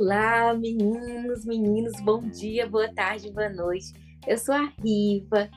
[0.00, 3.92] Olá, meninos, meninos, bom dia, boa tarde, boa noite.
[4.26, 5.50] Eu sou a Riva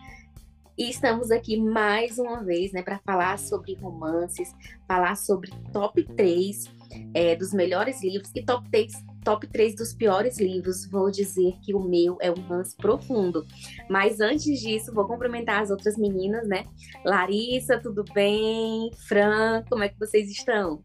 [0.77, 4.53] e estamos aqui mais uma vez, né, para falar sobre romances,
[4.85, 6.69] falar sobre top 3
[7.13, 8.91] é, dos melhores livros e top 3,
[9.23, 10.85] top 3 dos piores livros.
[10.87, 13.45] Vou dizer que o meu é um romance profundo.
[13.89, 16.65] Mas antes disso, vou cumprimentar as outras meninas, né?
[17.05, 18.91] Larissa, tudo bem?
[19.07, 20.83] Fran, como é que vocês estão?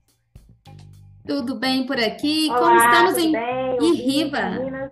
[1.28, 2.48] Tudo bem por aqui?
[2.50, 3.76] Olá, Como estamos em, bem?
[3.82, 4.90] em Riva?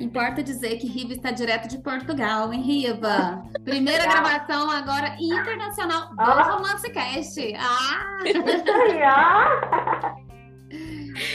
[0.00, 3.42] Importa dizer que Riva está direto de Portugal, em Riva.
[3.64, 6.56] Primeira gravação agora internacional do Ó.
[6.56, 7.54] Romance Cast.
[7.56, 8.18] Ah!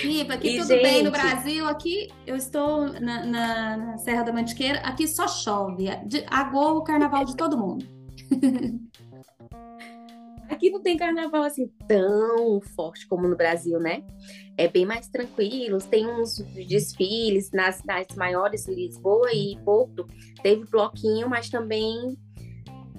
[0.02, 1.22] Riva, aqui E, tudo bem no gente?
[1.22, 1.68] Brasil.
[1.68, 4.80] Aqui eu estou na, na- na Serra da Mantiqueira.
[4.82, 5.86] Aqui só chove.
[6.06, 7.86] De- Agou o carnaval de todo mundo.
[10.54, 14.04] Aqui não tem carnaval assim tão forte como no Brasil, né?
[14.56, 15.80] É bem mais tranquilo.
[15.80, 16.38] Tem uns
[16.68, 20.06] desfiles nas cidades maiores, Lisboa e Porto.
[20.44, 22.16] Teve bloquinho, mas também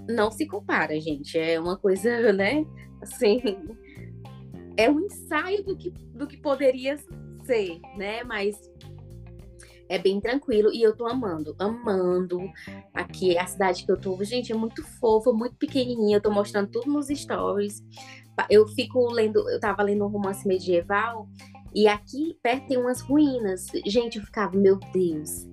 [0.09, 1.39] não se compara, gente.
[1.39, 2.67] É uma coisa, né?
[3.01, 3.41] Assim,
[4.77, 6.99] é um ensaio do que, do que poderia
[7.45, 8.25] ser, né?
[8.25, 8.59] Mas
[9.95, 12.41] é bem tranquilo e eu tô amando, amando.
[12.93, 16.17] Aqui, a cidade que eu tô, gente, é muito fofa, muito pequenininha.
[16.17, 17.83] Eu tô mostrando tudo nos stories.
[18.51, 21.29] Eu fico lendo, eu tava lendo um romance medieval
[21.73, 23.67] e aqui perto tem umas ruínas.
[23.87, 25.47] Gente, eu ficava, meu Deus.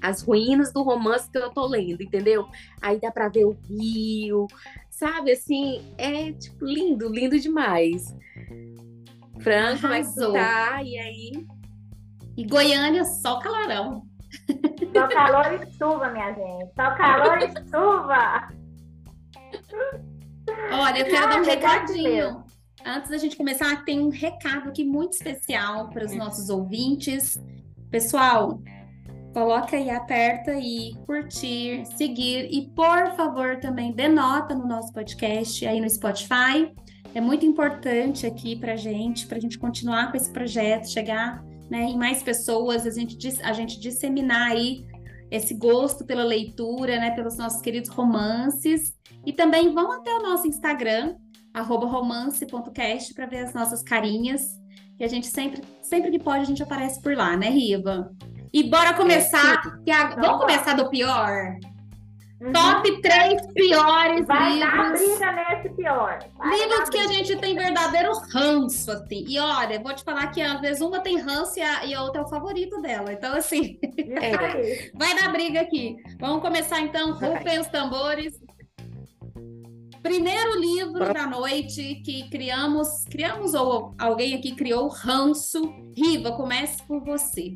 [0.00, 2.46] As ruínas do romance que eu tô lendo, entendeu?
[2.80, 4.46] Aí dá pra ver o rio,
[4.88, 5.32] sabe?
[5.32, 8.16] Assim, é tipo lindo, lindo demais.
[9.40, 10.82] Fran, como é que tá?
[10.82, 11.46] E aí?
[12.40, 14.02] E Goiânia, só calorão.
[14.94, 16.72] Só calor e chuva, minha gente.
[16.74, 18.48] Só calor e chuva.
[20.72, 22.42] Olha, eu quero dar um recadinho.
[22.82, 27.38] Antes da gente começar, tem um recado aqui muito especial para os nossos ouvintes.
[27.90, 28.58] Pessoal,
[29.34, 35.66] coloca aí, aperta aí, curtir, seguir e, por favor, também dê nota no nosso podcast
[35.66, 36.74] aí no Spotify.
[37.14, 41.84] É muito importante aqui para gente, para a gente continuar com esse projeto, chegar né,
[41.84, 44.84] em mais pessoas, a gente, a gente disseminar aí
[45.30, 48.92] esse gosto pela leitura, né, pelos nossos queridos romances.
[49.24, 51.14] E também vão até o nosso Instagram,
[51.56, 54.58] romance.cast, para ver as nossas carinhas.
[54.98, 58.10] Que a gente sempre, sempre que pode, a gente aparece por lá, né, Riva?
[58.52, 59.62] E bora começar.
[59.84, 60.56] que a- Então Vamos vai.
[60.56, 61.56] começar do pior?
[62.40, 62.52] Uhum.
[62.54, 65.00] Top 3 piores Vai dar livros.
[65.00, 66.18] briga nesse pior.
[66.38, 69.26] Vai Livros que a gente tem verdadeiro ranço, assim.
[69.28, 72.02] E olha, vou te falar que às vezes uma tem ranço e a, e a
[72.02, 73.12] outra é o favorito dela.
[73.12, 74.90] Então, assim, É.
[74.96, 75.96] vai dar briga aqui.
[76.18, 78.40] Vamos começar então, rufem os tambores.
[80.02, 85.60] Primeiro livro da noite que criamos, criamos ou alguém aqui criou ranço.
[85.94, 87.52] Riva, comece por você.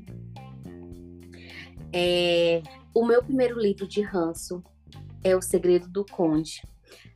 [1.91, 2.61] É,
[2.93, 4.63] o meu primeiro livro de ranço
[5.25, 6.63] é O Segredo do Conde,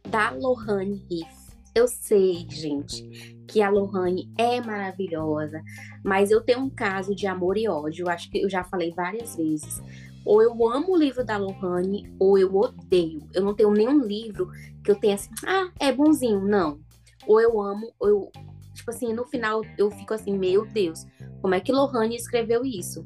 [0.08, 1.38] da Lohane Riff.
[1.74, 5.62] Eu sei, gente, que a Lohane é maravilhosa,
[6.02, 8.08] mas eu tenho um caso de amor e ódio.
[8.08, 9.80] Acho que eu já falei várias vezes.
[10.24, 13.22] Ou eu amo o livro da Lohane, ou eu odeio.
[13.32, 14.50] Eu não tenho nenhum livro
[14.82, 16.40] que eu tenha assim, ah, é bonzinho.
[16.40, 16.80] Não.
[17.26, 18.32] Ou eu amo, ou eu.
[18.74, 21.04] Tipo assim, no final eu fico assim, meu Deus,
[21.42, 23.04] como é que Lohane escreveu isso?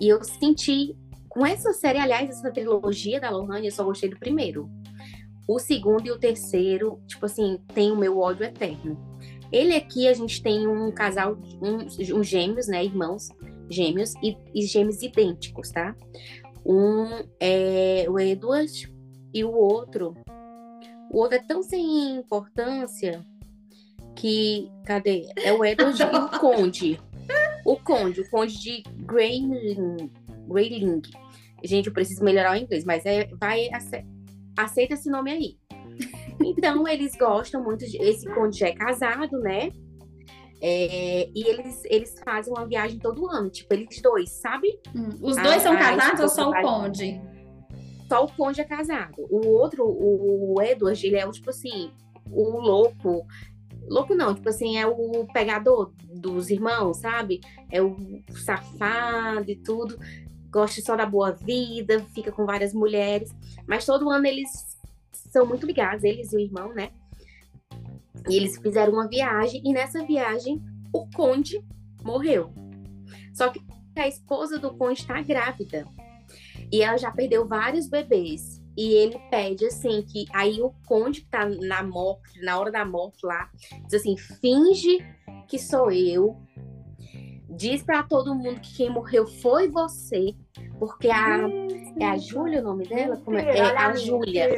[0.00, 0.96] E eu senti,
[1.40, 4.68] com essa série, aliás, essa trilogia da Lohane, eu só gostei do primeiro.
[5.48, 8.98] O segundo e o terceiro, tipo assim, tem o meu ódio eterno.
[9.50, 13.30] Ele aqui, a gente tem um casal, um, um gêmeos, né, irmãos
[13.70, 15.96] gêmeos, e, e gêmeos idênticos, tá?
[16.62, 17.06] Um
[17.40, 18.94] é o Edward
[19.32, 20.14] e o outro,
[21.10, 23.24] o outro é tão sem importância
[24.14, 25.26] que, cadê?
[25.42, 27.00] É o Edward e o Conde.
[27.64, 30.10] O Conde, o Conde de Greyling.
[30.46, 31.00] Greyling.
[31.64, 34.04] Gente, eu preciso melhorar o inglês, mas é, vai ace-
[34.56, 35.58] aceita esse nome aí.
[36.42, 37.96] Então, eles gostam muito de.
[37.98, 39.70] Esse Conde já é casado, né?
[40.62, 44.68] É, e eles, eles fazem uma viagem todo ano, tipo, eles dois, sabe?
[44.94, 47.20] Hum, Os Ah, dois são ah, casados ou só o Conde?
[48.08, 49.14] Só o Conde é casado.
[49.30, 51.90] O outro, o Edward, ele é o tipo assim,
[52.30, 53.26] o louco.
[53.88, 57.40] Louco não, tipo assim, é o pegador dos irmãos, sabe?
[57.70, 57.96] É o
[58.30, 59.96] safado e tudo.
[60.50, 63.34] Gosta só da boa vida, fica com várias mulheres.
[63.66, 64.48] Mas todo ano eles
[65.12, 66.90] são muito ligados, eles e o irmão, né?
[68.28, 70.60] E eles fizeram uma viagem, e nessa viagem
[70.92, 71.64] o conde
[72.02, 72.52] morreu.
[73.32, 73.60] Só que
[73.96, 75.86] a esposa do conde está grávida.
[76.72, 78.60] E ela já perdeu vários bebês.
[78.76, 82.84] E ele pede assim que aí o conde que tá na morte, na hora da
[82.84, 83.50] morte lá,
[83.84, 84.98] diz assim: finge
[85.48, 86.36] que sou eu.
[87.60, 90.34] Diz para todo mundo que quem morreu foi você,
[90.78, 91.46] porque a
[91.98, 93.18] é a Júlia o nome dela?
[93.18, 93.58] Como é?
[93.58, 94.48] é a Júlia.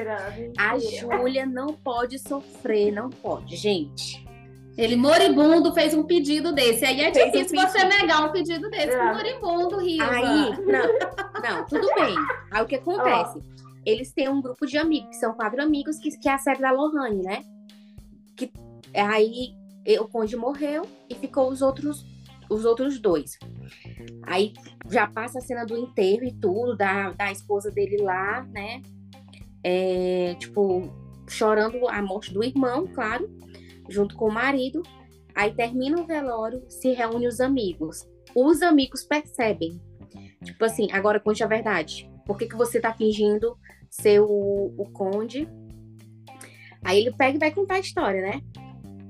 [0.56, 4.24] A Júlia não pode sofrer, não pode, gente.
[4.78, 6.84] Ele moribundo fez um pedido desse.
[6.84, 9.12] Aí é difícil um você negar um pedido desse é.
[9.12, 10.08] moribundo, Riva.
[10.08, 12.14] Aí, não, não, tudo bem.
[12.52, 13.36] Aí o que acontece?
[13.36, 13.80] Oh.
[13.84, 16.60] Eles têm um grupo de amigos, que são quatro amigos, que, que é a série
[16.60, 17.42] da Lohane, né?
[18.36, 18.48] Que,
[18.94, 19.56] aí
[20.00, 22.06] o Conde morreu e ficou os outros,
[22.52, 23.38] os outros dois.
[24.24, 24.52] Aí
[24.90, 28.82] já passa a cena do enterro e tudo, da, da esposa dele lá, né?
[29.64, 30.92] É, tipo,
[31.28, 33.28] chorando a morte do irmão, claro
[33.88, 34.82] junto com o marido.
[35.34, 38.06] Aí termina o velório, se reúne os amigos.
[38.34, 39.80] Os amigos percebem.
[40.44, 42.10] Tipo assim, agora conte a verdade.
[42.26, 43.56] Por que, que você tá fingindo
[43.90, 45.48] ser o, o conde?
[46.84, 48.40] Aí ele pega e vai contar a história, né?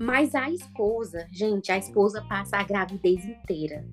[0.02, 3.86] Mas a esposa, gente, a esposa passa a gravidez inteira.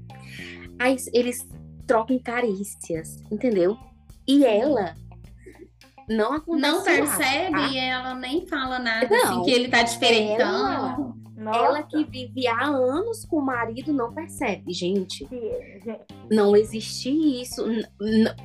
[0.79, 1.47] Aí eles
[1.85, 3.77] trocam carícias, entendeu?
[4.27, 4.95] E ela
[6.09, 7.71] não acontece Não percebe nada, tá?
[7.71, 11.15] e ela nem fala nada assim, não, assim, que ele tá diferentão.
[11.37, 15.29] Ela, ela, que vive há anos com o marido não percebe, gente.
[16.31, 17.63] Não existe isso.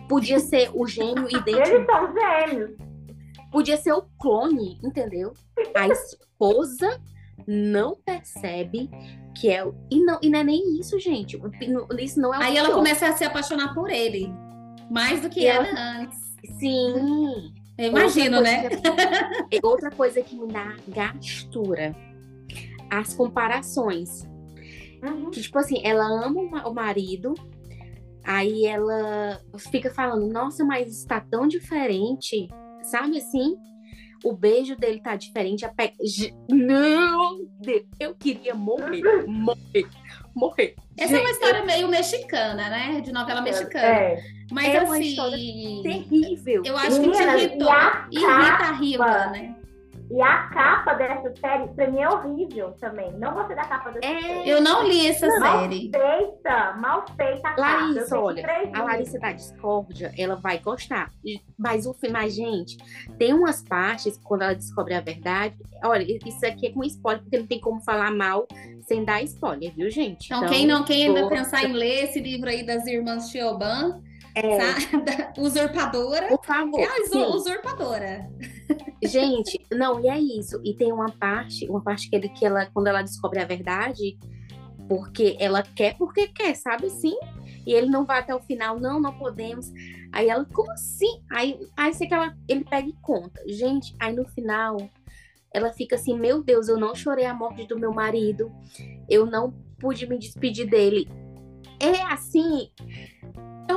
[0.07, 1.77] podia ser o gêmeo idêntico.
[1.77, 2.77] Eles são gêmeos.
[3.51, 5.33] Podia ser o clone, entendeu?
[5.75, 7.01] A esposa
[7.47, 8.91] não percebe
[9.35, 9.65] que é.
[9.91, 11.41] E não, e não é nem isso, gente.
[11.99, 14.33] Isso não é Aí ela começa a se apaixonar por ele.
[14.91, 16.19] Mais do que ela, ela antes.
[16.59, 17.53] Sim.
[17.77, 18.69] Eu imagino, outra né?
[19.51, 21.95] Que, outra coisa que me dá gastura.
[22.91, 24.29] As comparações.
[25.03, 25.31] Uhum.
[25.31, 27.35] Que, tipo assim, ela ama o marido,
[28.25, 29.41] aí ela
[29.71, 32.49] fica falando, nossa, mas está tão diferente.
[32.83, 33.57] Sabe assim?
[34.25, 35.65] O beijo dele tá diferente.
[35.65, 35.93] A pe...
[36.49, 37.41] Não!
[38.01, 39.03] Eu queria morrer.
[39.27, 39.87] Morrer
[40.35, 40.75] morrer.
[40.99, 43.01] Essa Gente, é uma história meio mexicana, né?
[43.01, 43.87] De novela mexicana.
[43.87, 44.23] É.
[44.51, 45.83] Mas é assim.
[45.83, 46.63] terrível.
[46.65, 47.69] Eu acho que te irritou.
[48.11, 49.55] Irrita a Riva, né?
[50.11, 53.13] E a capa dessa série, pra mim, é horrível também.
[53.13, 54.21] Não gostei da capa dessa é...
[54.21, 54.49] série.
[54.49, 55.91] Eu não li essa mal série.
[55.91, 58.23] Mal feita, mal feita a Larissa, capa.
[58.23, 61.11] olha, a Larissa da Discórdia, ela vai gostar.
[61.59, 62.77] Mas o filme, mas, gente,
[63.19, 67.39] tem umas partes, quando ela descobre a verdade, olha, isso aqui é com spoiler, porque
[67.39, 68.47] não tem como falar mal
[68.83, 70.27] sem dar spoiler, viu, gente?
[70.27, 74.03] Então, então quem não quem ainda pensar em ler esse livro aí das irmãs Chioban,
[74.35, 74.59] é.
[75.39, 76.29] usurpadora.
[76.29, 76.81] Por favor.
[76.81, 78.31] É a usurpadora.
[79.03, 80.61] Gente, não, e é isso.
[80.65, 84.19] E tem uma parte, uma parte que, ele, que ela, quando ela descobre a verdade,
[84.89, 87.17] porque ela quer porque quer, sabe assim?
[87.67, 89.71] E ele não vai até o final, não, não podemos.
[90.13, 91.23] Aí ela, como assim?
[91.31, 93.43] Aí, aí sei que ela, ele pega e conta.
[93.47, 94.77] Gente, aí no final,
[95.53, 98.53] ela fica assim, meu Deus, eu não chorei a morte do meu marido,
[99.09, 101.09] eu não pude me despedir dele.
[101.81, 102.71] É assim,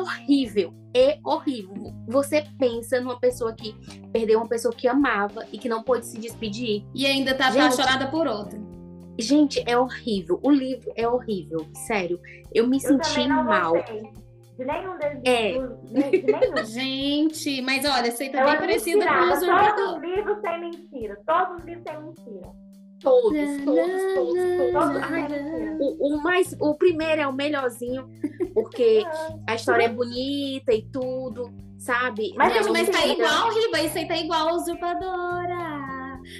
[0.07, 1.93] horrível, é horrível.
[2.07, 3.75] Você pensa numa pessoa que
[4.11, 6.85] perdeu uma pessoa que amava e que não pôde se despedir.
[6.93, 8.59] E ainda tá gente, apaixonada por outra.
[9.19, 10.39] Gente, é horrível.
[10.43, 12.19] O livro é horrível, sério.
[12.53, 13.73] Eu me eu senti mal.
[14.57, 15.21] De nenhum deles.
[15.23, 15.51] É.
[15.51, 16.65] De nenhum.
[16.65, 19.75] Gente, mas olha, você tá bem parecida com o Usurpador.
[19.75, 21.21] Todos os livros têm mentira.
[21.25, 22.66] Todos os livros têm mentira.
[22.99, 23.31] Todos,
[23.63, 25.03] todos, todos, todos.
[25.03, 25.27] Ai,
[25.79, 28.09] o, o, mais, o primeiro é o melhorzinho,
[28.53, 29.03] porque
[29.47, 32.33] a história é bonita e tudo, sabe?
[32.35, 35.86] Mas, gente, mas tá igual, Riba, isso aí tá igual a usurpadora.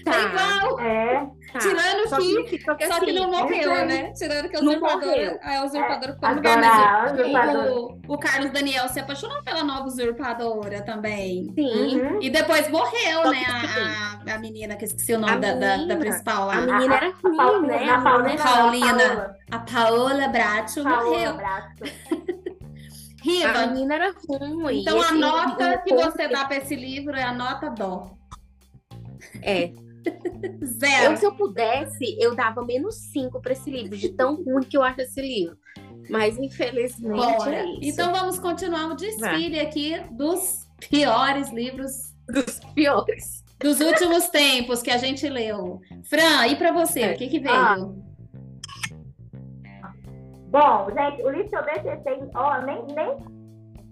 [0.04, 0.80] Tá, tá igual.
[0.80, 1.28] É.
[1.52, 1.60] Tá.
[1.60, 3.86] Tirando só que, que, só que assim, não morreu, é.
[3.86, 4.12] né?
[4.12, 9.00] Tirando que a usurpadora, a usurpadora ficou no lugar, mas o, o, Carlos Daniel se
[9.00, 11.52] apaixonou pela nova usurpadora também.
[11.56, 12.02] Sim.
[12.02, 12.22] Uhum.
[12.22, 13.44] E depois morreu, só né?
[13.48, 16.58] A, a, menina, que esqueci o nome da, da, da, principal lá.
[16.58, 17.90] A menina era ruim, né?
[17.90, 18.44] A Paulina.
[18.44, 19.38] Paulina.
[19.50, 21.38] A Paola Bracho morreu.
[23.24, 23.50] Riva.
[23.50, 24.82] A menina era ruim.
[24.82, 28.17] Então a nota que você dá para esse livro é a nota dó.
[29.42, 29.72] É.
[30.64, 31.12] Zero.
[31.12, 34.78] Eu, se eu pudesse, eu dava menos cinco para esse livro, de tão ruim que
[34.78, 35.58] eu acho esse livro.
[36.10, 37.56] Mas infelizmente Bora.
[37.56, 37.80] é isso.
[37.84, 39.66] Então vamos continuar o desfile Vai.
[39.66, 42.16] aqui dos piores livros.
[42.28, 43.44] Dos piores.
[43.60, 45.82] dos últimos tempos que a gente leu.
[46.10, 47.56] Fran, e para você, o que que veio?
[47.56, 47.78] Ah.
[50.50, 53.18] Bom, gente, o livro que eu detestei, ó, nem, nem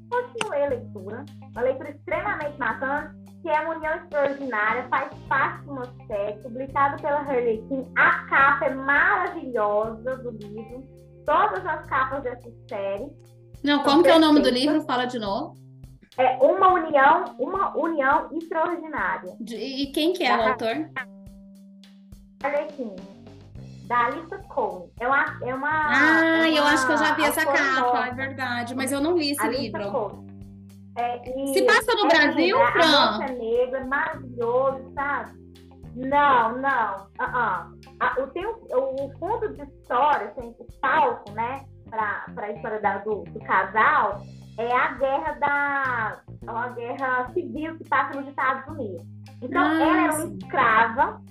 [0.10, 1.26] continuei a leitura.
[1.52, 7.00] Uma leitura extremamente maçante, que é a União Extraordinária, faz parte de uma série, publicado
[7.00, 7.86] pela Harlequin.
[7.96, 10.84] A capa é maravilhosa do livro.
[11.28, 13.06] Todas as capas dessa série.
[13.64, 14.82] Não, como que é o nome do livro?
[14.82, 15.56] Fala de novo.
[16.18, 19.36] É uma união, uma união extraordinária.
[19.40, 20.90] De, e quem que é da o autor?
[22.44, 22.96] Harlequin
[23.88, 24.90] da Alissa Cole.
[25.00, 25.70] É uma, é uma.
[25.70, 28.08] Ah, uma eu acho que eu já vi essa capa, nova.
[28.08, 29.92] é verdade, mas eu não li esse Alissa livro.
[29.92, 30.25] Cole.
[30.98, 31.20] É,
[31.54, 32.86] Se passa no é Brasil, é, Fran?
[32.86, 35.46] A Nossa Negra, é maravilhoso, sabe?
[35.96, 36.96] Não, não.
[37.20, 37.76] Uh -uh.
[38.00, 42.98] A, o, tem o, fundo de história, assim, o palco, né, para a história da,
[43.00, 44.22] do, do, casal,
[44.58, 46.22] é a guerra da.
[46.48, 49.06] a guerra civil que passa nos Estados Unidos.
[49.42, 51.22] Então, ah, ela era uma escrava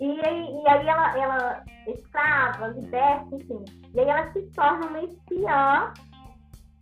[0.00, 3.64] e, e aí ela, ela escrava, liberta, enfim.
[3.94, 5.92] E aí ela se torna uma espiã,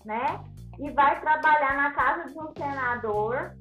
[0.04, 0.40] né?
[0.78, 3.52] E vai trabalhar na casa de um senador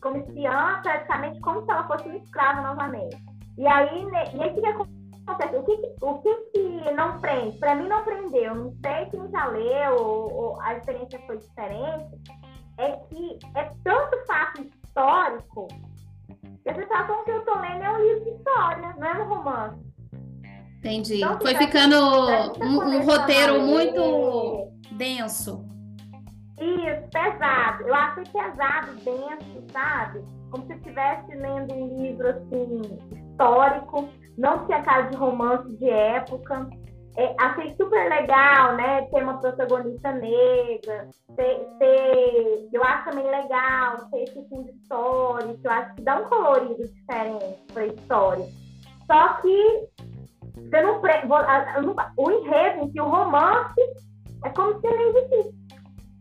[0.00, 3.16] como espiã, praticamente como se ela fosse uma escrava novamente.
[3.56, 4.04] E aí,
[4.34, 5.56] e aí o que acontece?
[5.56, 7.58] O que, o que, que não prende?
[7.58, 8.54] Para mim não prendeu.
[8.54, 12.20] Não sei quem já leu ou, ou a experiência foi diferente.
[12.78, 15.68] É que é tanto fato histórico
[16.64, 19.28] e a sensação que eu tô lendo é um livro de história, não é um
[19.28, 19.80] romance.
[20.78, 21.16] Entendi.
[21.16, 21.96] Então, Foi ficando
[22.60, 25.64] um, um roteiro muito denso.
[26.58, 27.82] Isso, pesado.
[27.86, 30.24] Eu achei pesado, denso, sabe?
[30.50, 36.68] Como se estivesse lendo um livro assim, histórico, não tinha cara de romance de época.
[37.16, 39.02] É, achei super legal, né?
[39.02, 44.38] Ter uma protagonista negra, ter, ter, eu acho também legal ter esse
[44.70, 48.46] história, que eu acho que dá um colorido diferente para a história.
[49.06, 49.88] Só que
[50.56, 51.00] você não,
[52.16, 53.80] o enredo si, o romance,
[54.44, 55.62] é como se nem existisse.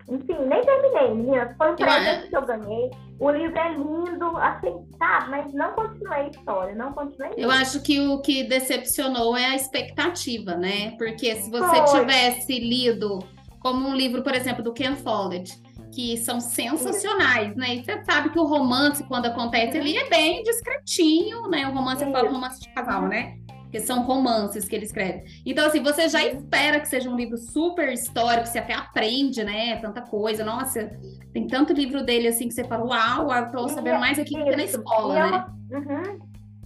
[0.09, 1.55] Enfim, nem terminei, minha.
[1.57, 2.91] Foi um presente que eu ganhei.
[3.19, 5.29] O livro é lindo, assim, sabe?
[5.29, 7.31] Mas não continuei a história, não continuei.
[7.37, 10.91] Eu acho que o que decepcionou é a expectativa, né?
[10.97, 11.99] Porque se você Foi.
[11.99, 13.19] tivesse lido
[13.59, 15.61] como um livro, por exemplo, do Ken Follett,
[15.93, 17.75] que são sensacionais, né?
[17.75, 21.67] E você sabe que o romance, quando acontece ali, é bem discretinho, né?
[21.67, 23.37] O romance, eu falo romance de casal, né?
[23.71, 25.23] Porque são romances que ele escreve.
[25.45, 29.77] Então, assim, você já espera que seja um livro super histórico, você até aprende, né?
[29.77, 30.43] Tanta coisa.
[30.43, 30.91] Nossa,
[31.31, 34.55] tem tanto livro dele assim que você fala, uau, eu tô sabendo mais aqui que
[34.57, 35.45] na escola, e né?
[35.71, 36.19] Uhum,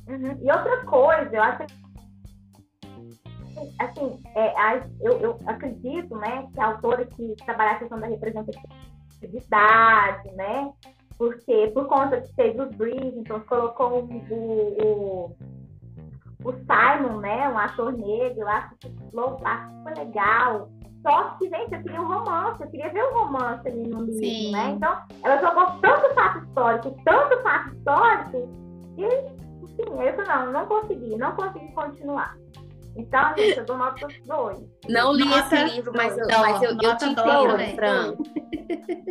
[0.10, 0.36] uhum.
[0.42, 1.64] E outra coisa, eu acho
[3.80, 4.54] assim, é,
[5.00, 10.74] eu, eu, acredito, né, que a autora que trabalha a questão da representatividade, né,
[11.18, 12.76] porque por conta de ser dos
[13.16, 14.06] então colocou o,
[14.84, 15.36] o,
[16.46, 20.70] o Simon, né, um ator negro, eu acho que super legal.
[21.02, 24.20] Só que, gente, eu queria um romance, eu queria ver um romance ali no livro,
[24.20, 24.52] Sim.
[24.52, 24.70] né?
[24.76, 28.50] Então, ela jogou tanto fato histórico, tanto fato histórico,
[28.96, 32.36] que, enfim, eu não, não consegui, não consegui continuar.
[32.96, 34.60] Então, gente, eu dou nota dois.
[34.88, 38.16] Não li nota esse livro, mas eu, mas eu, eu te entendo, Fran.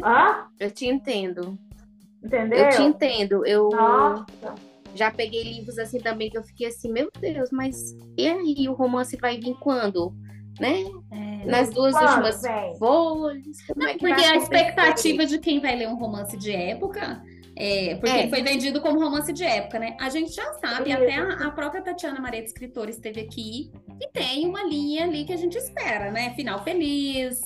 [0.03, 0.47] Hã?
[0.59, 1.59] Eu te entendo.
[2.25, 2.59] Entendeu?
[2.59, 3.47] Eu te entendo.
[3.47, 4.25] Eu, Nossa
[4.95, 8.75] já peguei livros assim também que eu fiquei assim, meu Deus, mas e aí o
[8.75, 10.15] romance vai vir quando?
[10.61, 10.85] Né?
[11.11, 12.43] É, Nas duas quando, últimas
[12.79, 13.57] folhas.
[13.77, 17.23] Não, é porque a expectativa de quem vai ler um romance de época
[17.57, 18.29] é, porque é.
[18.29, 19.97] foi vendido como romance de época, né?
[20.01, 20.95] A gente já sabe, é.
[20.95, 23.71] até a, a, própria Tatiana Maria de Escritora esteve aqui
[24.01, 26.35] e tem uma linha ali que a gente espera, né?
[26.35, 27.41] Final feliz,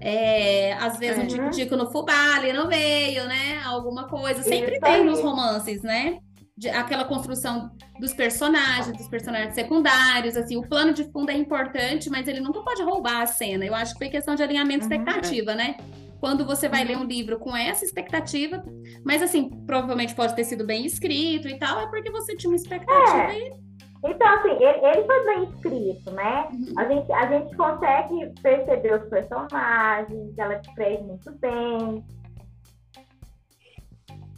[0.00, 1.24] é, às vezes uhum.
[1.24, 3.62] um tico-tico no fubá ali no meio, né?
[3.64, 4.42] Alguma coisa.
[4.42, 5.04] Sempre Isso tem aí.
[5.04, 6.18] nos romances, né?
[6.56, 12.10] De, aquela construção dos personagens, dos personagens secundários, assim, o plano de fundo é importante,
[12.10, 13.64] mas ele nunca pode roubar a cena.
[13.64, 15.56] Eu acho que foi questão de alinhamento uhum, expectativa, é.
[15.56, 15.76] né?
[16.20, 16.88] Quando você vai uhum.
[16.88, 18.62] ler um livro com essa expectativa,
[19.04, 22.56] mas assim, provavelmente pode ter sido bem escrito e tal, é porque você tinha uma
[22.56, 23.38] expectativa é.
[23.38, 23.72] e
[24.04, 26.48] então, assim, ele, ele, foi bem escrito, né?
[26.52, 26.74] Uhum.
[26.76, 32.04] A, gente, a gente consegue perceber os personagens, ela escreve muito bem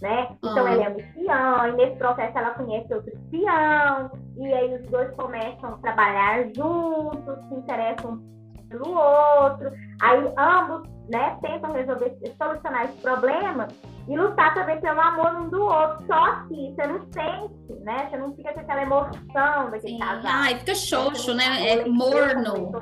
[0.05, 0.29] né?
[0.37, 4.87] Então, ela é um espião, e nesse processo ela conhece outro espião, e aí os
[4.91, 8.23] dois começam a trabalhar juntos, se interessam
[8.69, 13.67] pelo outro, aí ambos, né, tentam resolver, solucionar esse problema
[14.07, 18.07] e lutar também pelo amor um do outro, só que você não sente, né?
[18.11, 19.99] Você não fica com aquela emoção daquele Sim.
[19.99, 20.23] casal.
[20.27, 21.45] Ai, fica xoxo, né?
[21.67, 22.73] É morno.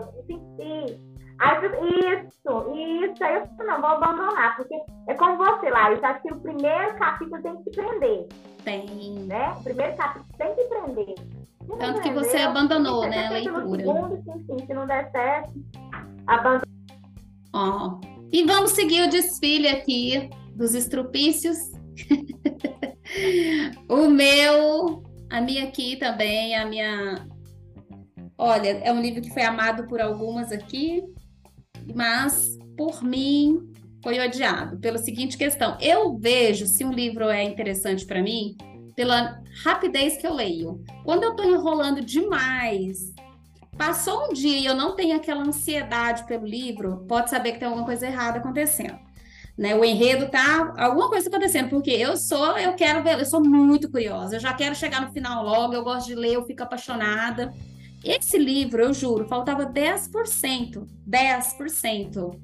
[1.39, 4.75] Aí, isso, isso, aí eu não vou abandonar, porque
[5.09, 8.27] é como você lá, eu acho que o primeiro capítulo tem que te prender.
[8.65, 8.87] Tem.
[9.27, 9.55] Né?
[9.59, 11.15] O primeiro capítulo tem que prender.
[11.63, 13.77] Se Tanto que você abandonou, né, a leitura.
[13.77, 15.53] Segundo, sim, sim, se não der certo,
[16.27, 16.73] abandonou.
[17.55, 18.01] Ó,
[18.33, 21.59] e vamos seguir o desfile aqui dos estrupícios.
[23.89, 27.27] o meu, a minha aqui também, a minha.
[28.39, 31.05] Olha, é um livro que foi amado por algumas aqui,
[31.95, 33.73] mas por mim
[34.03, 38.57] foi odiado pela seguinte questão: eu vejo se um livro é interessante para mim
[38.95, 40.83] pela rapidez que eu leio.
[41.05, 43.13] Quando eu estou enrolando demais,
[43.77, 47.69] passou um dia e eu não tenho aquela ansiedade pelo livro, pode saber que tem
[47.69, 48.99] alguma coisa errada acontecendo.
[49.57, 53.43] Né, o enredo tá alguma coisa acontecendo, porque eu sou, eu quero ver, eu sou
[53.45, 56.63] muito curiosa, eu já quero chegar no final logo, eu gosto de ler, eu fico
[56.63, 57.53] apaixonada.
[58.05, 62.39] Esse livro, eu juro, faltava 10%, 10%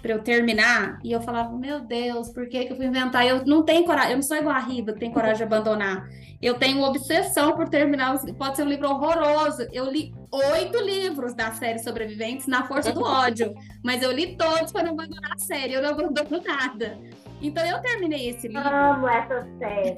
[0.00, 3.24] para eu terminar, e eu falava, meu Deus, por que, que eu fui inventar?
[3.24, 6.08] Eu não tenho coragem, eu não sou igual a Riva, que tem coragem de abandonar.
[6.42, 9.64] Eu tenho obsessão por terminar, pode ser um livro horroroso.
[9.72, 13.54] Eu li oito livros da série Sobreviventes na força do ódio,
[13.84, 16.98] mas eu li todos para não abandonar a série, eu não abandono nada.
[17.40, 18.68] Então eu terminei esse livro.
[18.68, 19.96] Amo essa série.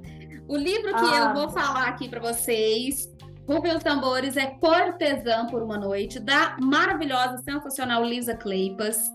[0.48, 3.11] o livro que eu vou falar aqui para vocês
[3.52, 9.10] Rubem os Tambores é Cortesã por uma Noite, da maravilhosa, sensacional Lisa Kleypas.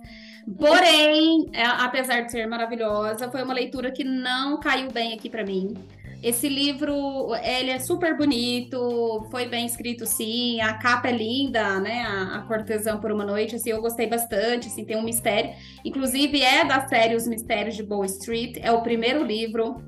[0.59, 5.43] Porém, é, apesar de ser maravilhosa, foi uma leitura que não caiu bem aqui para
[5.43, 5.73] mim.
[6.21, 12.03] Esse livro, ele é super bonito, foi bem escrito sim, a capa é linda, né?
[12.03, 15.51] A, a Cortesã por uma Noite, assim, eu gostei bastante, assim, tem um mistério.
[15.83, 19.81] Inclusive, é da série Os Mistérios de Bow Street, é o primeiro livro,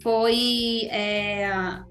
[0.00, 0.86] foi...
[0.92, 1.82] É,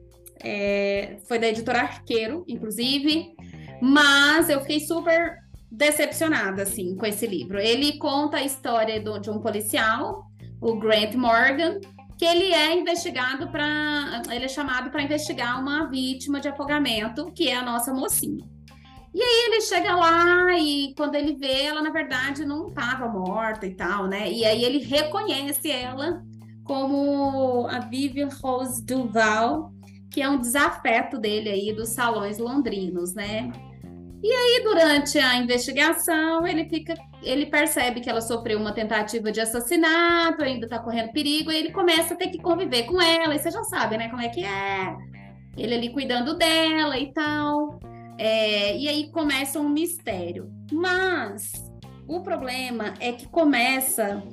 [0.44, 3.36] é, foi da editora Arqueiro, inclusive,
[3.82, 5.38] mas eu fiquei super
[5.72, 7.60] decepcionada, assim, com esse livro.
[7.60, 10.26] Ele conta a história do, de um policial,
[10.62, 11.80] o Grant Morgan,
[12.18, 14.22] que ele é investigado para.
[14.32, 18.46] Ele é chamado para investigar uma vítima de afogamento, que é a nossa mocinha.
[19.14, 23.66] E aí ele chega lá e quando ele vê, ela na verdade não estava morta
[23.66, 24.30] e tal, né?
[24.30, 26.22] E aí ele reconhece ela
[26.66, 29.72] como a Vivian Rose Duval,
[30.16, 33.52] que é um desafeto dele aí dos salões londrinos, né?
[34.24, 39.42] E aí, durante a investigação, ele fica, ele percebe que ela sofreu uma tentativa de
[39.42, 43.40] assassinato, ainda tá correndo perigo, e ele começa a ter que conviver com ela, e
[43.40, 44.96] você já sabe, né, como é que é.
[45.58, 47.78] Ele ali cuidando dela e tal.
[48.18, 50.50] É, e aí começa um mistério.
[50.72, 51.52] Mas
[52.08, 54.24] o problema é que começa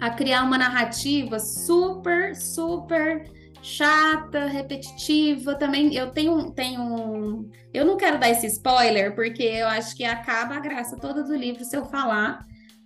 [0.00, 5.54] a criar uma narrativa super, super chata, repetitiva.
[5.54, 7.48] Também eu tenho, tenho.
[7.72, 11.34] Eu não quero dar esse spoiler, porque eu acho que acaba a graça toda do
[11.34, 12.44] livro se eu falar.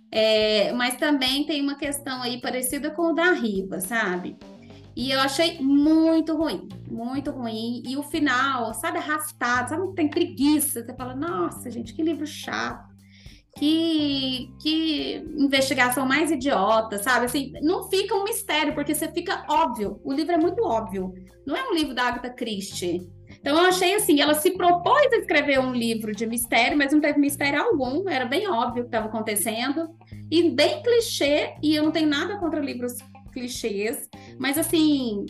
[0.09, 4.37] É, mas também tem uma questão aí parecida com o da Riva, sabe?
[4.95, 7.83] E eu achei muito ruim, muito ruim.
[7.85, 10.83] E o final, sabe, arrastado, sabe, tem preguiça.
[10.83, 12.86] Você fala, nossa, gente, que livro chato
[13.57, 17.25] que, que investigação mais idiota, sabe?
[17.25, 19.99] Assim, não fica um mistério, porque você fica óbvio.
[20.03, 21.13] O livro é muito óbvio.
[21.45, 23.09] Não é um livro da Agatha Christie.
[23.39, 27.01] Então eu achei assim, ela se propôs a escrever um livro de mistério, mas não
[27.01, 29.89] teve mistério algum, era bem óbvio o que estava acontecendo,
[30.31, 32.93] e bem clichê, e eu não tenho nada contra livros
[33.33, 35.25] clichês, mas assim,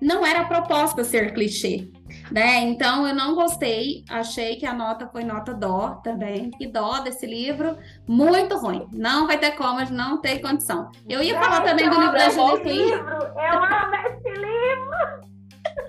[0.00, 1.90] não era a proposta ser clichê
[2.30, 2.60] né?
[2.60, 7.26] Então eu não gostei, achei que a nota foi nota dó também, que dó desse
[7.26, 8.86] livro, muito ruim.
[8.92, 10.90] Não vai ter como, não tem condição.
[11.08, 15.30] Eu ia falar também do livro da Julie livro, Eu amo esse livro.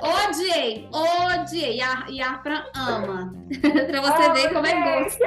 [0.01, 1.77] Odiei, odiei.
[1.77, 3.33] E a, e a Fran ama.
[3.61, 5.23] pra você oh, ver como é gosto.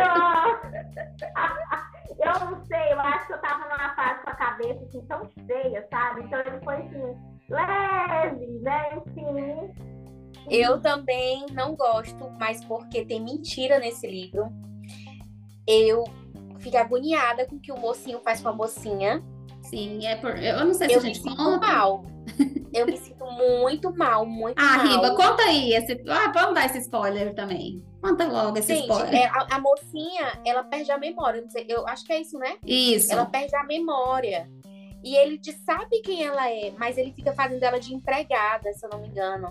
[2.18, 5.28] Eu não sei, eu acho que eu tava numa fase com a cabeça assim, tão
[5.46, 6.22] cheia, sabe?
[6.22, 7.16] Então ele foi assim,
[7.50, 8.96] leve, né?
[8.96, 9.93] Enfim.
[10.50, 14.52] Eu também não gosto, mas porque tem mentira nesse livro.
[15.66, 16.04] Eu
[16.58, 19.22] fico agoniada com o que o mocinho faz com a mocinha.
[19.62, 20.36] Sim, é por.
[20.36, 21.66] Eu não sei se eu a gente me sinto conta.
[21.66, 22.04] mal.
[22.74, 24.80] Eu me sinto muito mal, muito ah, mal.
[24.80, 25.74] Ah, Riba, conta aí.
[25.74, 26.02] Esse...
[26.08, 27.80] Ah, vamos dar esse spoiler também.
[28.02, 29.14] Conta logo esse Gente, spoiler.
[29.14, 31.40] É, a, a, mocinha, ela perde a memória.
[31.40, 32.56] Não sei, eu acho que é isso, né?
[32.66, 33.12] Isso.
[33.12, 34.50] Ela perde a memória.
[35.04, 38.90] E ele sabe quem ela é, mas ele fica fazendo ela de empregada, se eu
[38.90, 39.48] não me engano.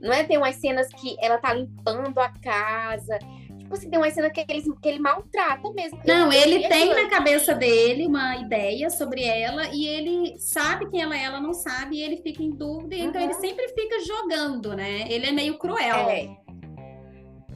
[0.00, 0.24] Não é?
[0.24, 3.18] Tem umas cenas que ela tá limpando a casa.
[3.58, 6.00] Tipo assim, tem uma cena que ele, que ele maltrata mesmo.
[6.06, 11.02] Não, ele, ele tem na cabeça dele uma ideia sobre ela e ele sabe quem
[11.02, 13.06] ela é, ela não sabe, e ele fica em dúvida, uhum.
[13.06, 15.10] então ele sempre fica jogando, né?
[15.10, 16.08] Ele é meio cruel.
[16.08, 16.36] É.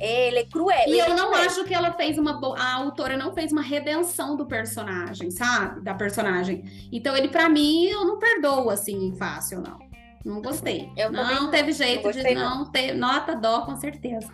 [0.01, 0.89] ele é cruel.
[0.89, 1.47] E eu é não cruel.
[1.47, 5.81] acho que ela fez uma bo- a autora não fez uma redenção do personagem, sabe?
[5.83, 6.65] Da personagem.
[6.91, 9.79] Então ele pra mim eu não perdoo assim fácil não.
[10.25, 10.91] Não gostei.
[10.97, 11.51] Eu também não não.
[11.51, 14.31] teve jeito Não de gostei, não ter nota dó com certeza.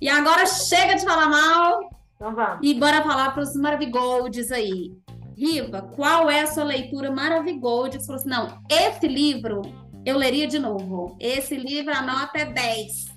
[0.00, 2.58] E agora chega de falar mal Então vamos.
[2.62, 4.92] e bora falar para os Maravigolds aí.
[5.36, 7.96] Riva, qual é a sua leitura Maravigold?
[7.98, 9.62] Você falou assim, não, esse livro
[10.06, 11.16] eu leria de novo.
[11.18, 13.12] Esse livro a nota é 10.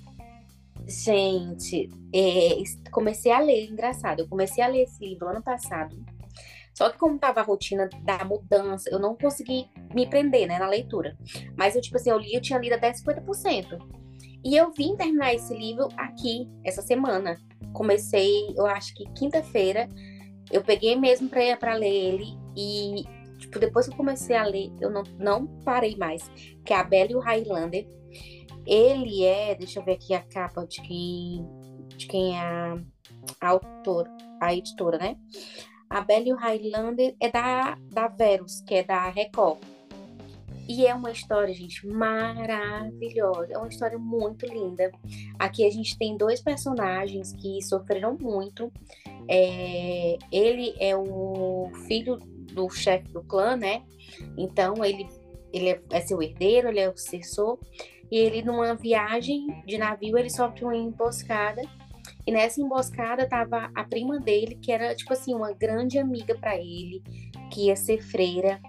[0.88, 4.20] Gente, é, comecei a ler, engraçado.
[4.20, 5.94] Eu comecei a ler esse livro ano passado.
[6.78, 10.68] Só que como tava a rotina da mudança, eu não consegui me prender, né, na
[10.68, 11.18] leitura.
[11.56, 13.76] Mas eu, tipo assim, eu li, eu tinha lido até 50%.
[14.44, 17.36] E eu vim terminar esse livro aqui, essa semana.
[17.72, 19.88] Comecei, eu acho que quinta-feira.
[20.52, 22.38] Eu peguei mesmo pra, pra ler ele.
[22.56, 23.02] E,
[23.38, 26.30] tipo, depois que eu comecei a ler, eu não, não parei mais.
[26.64, 27.88] Que é a Bela e o Highlander.
[28.64, 31.44] Ele é, deixa eu ver aqui a capa de quem,
[31.96, 32.78] de quem é a,
[33.40, 35.16] a autora, a editora, né?
[35.88, 39.58] A Bela e o Highlander é da, da Verus, que é da Record.
[40.68, 43.54] E é uma história, gente, maravilhosa.
[43.54, 44.92] É uma história muito linda.
[45.38, 48.70] Aqui a gente tem dois personagens que sofreram muito.
[49.26, 52.18] É, ele é o filho
[52.52, 53.82] do chefe do clã, né?
[54.36, 55.08] Então ele,
[55.54, 57.58] ele é, é seu herdeiro, ele é o sucessor.
[58.10, 61.62] E ele, numa viagem de navio, ele sofre uma emboscada.
[62.28, 66.58] E nessa emboscada tava a prima dele, que era, tipo assim, uma grande amiga para
[66.58, 67.02] ele,
[67.50, 68.60] que ia ser freira.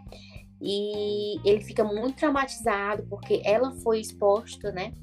[0.61, 4.93] E ele fica muito traumatizado, porque ela foi exposta, né,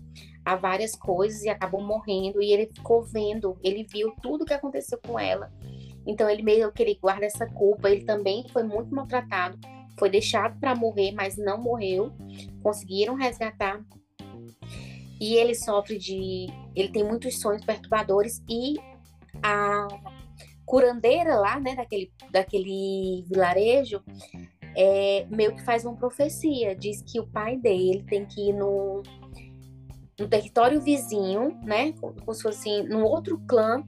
[0.43, 2.41] a várias coisas e acabou morrendo.
[2.41, 5.53] E ele ficou vendo, ele viu tudo que aconteceu com ela.
[6.07, 7.91] Então ele meio que ele guarda essa culpa.
[7.91, 9.59] Ele também foi muito maltratado,
[9.99, 12.11] foi deixado para morrer, mas não morreu.
[12.63, 13.85] Conseguiram resgatar
[15.21, 16.47] e ele sofre de.
[16.75, 18.75] Ele tem muitos sonhos perturbadores e
[19.43, 19.89] a
[20.65, 24.03] curandeira lá, né, daquele, daquele vilarejo,
[24.77, 26.75] é, meio que faz uma profecia.
[26.75, 29.03] Diz que o pai dele tem que ir no,
[30.19, 33.85] no território vizinho, né, como se fosse assim, no outro clã,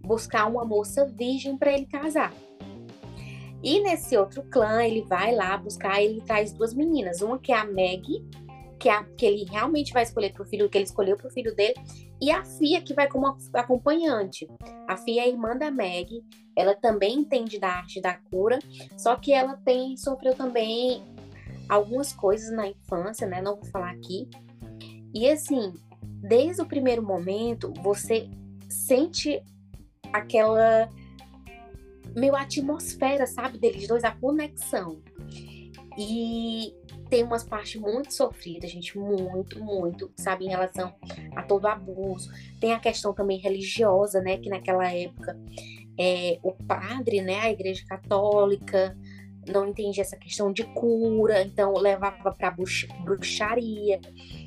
[0.00, 2.32] buscar uma moça virgem para ele casar.
[3.62, 7.56] E nesse outro clã, ele vai lá buscar, ele traz duas meninas, uma que é
[7.56, 8.04] a Meg,
[8.82, 11.74] que, a, que ele realmente vai escolher pro filho, que ele escolheu pro filho dele,
[12.20, 14.48] e a Fia, que vai como acompanhante.
[14.88, 16.20] A Fia é irmã da Meg,
[16.56, 18.58] ela também entende da arte da cura,
[18.98, 21.04] só que ela tem, sofreu também
[21.68, 23.40] algumas coisas na infância, né?
[23.40, 24.28] Não vou falar aqui.
[25.14, 25.72] E assim,
[26.20, 28.28] desde o primeiro momento, você
[28.68, 29.40] sente
[30.12, 30.90] aquela
[32.16, 35.00] meio atmosfera, sabe, deles dois, a conexão.
[35.96, 36.74] E
[37.12, 40.94] tem umas partes muito sofridas, gente, muito, muito, sabe, em relação
[41.36, 42.30] a todo abuso.
[42.58, 45.38] Tem a questão também religiosa, né, que naquela época
[46.00, 48.96] é, o padre, né, a igreja católica
[49.46, 52.56] não entendia essa questão de cura, então levava para
[53.04, 54.00] bruxaria.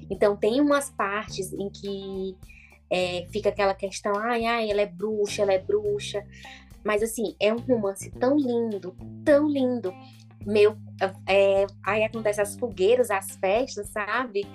[0.09, 2.35] Então tem umas partes em que
[2.89, 6.25] é, fica aquela questão, ai, ai, ela é bruxa, ela é bruxa.
[6.83, 9.93] Mas assim, é um romance tão lindo, tão lindo.
[10.45, 10.77] Meu,
[11.27, 14.45] é, aí acontece as fogueiras, as festas, sabe?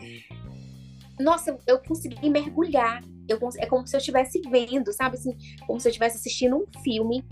[1.19, 3.03] Nossa, eu consegui mergulhar.
[3.29, 5.17] Eu, é como se eu estivesse vendo, sabe?
[5.17, 7.25] Assim, como se eu estivesse assistindo um filme.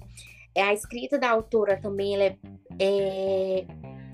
[0.54, 2.36] É, a escrita da autora também, ela é,
[2.80, 3.66] é,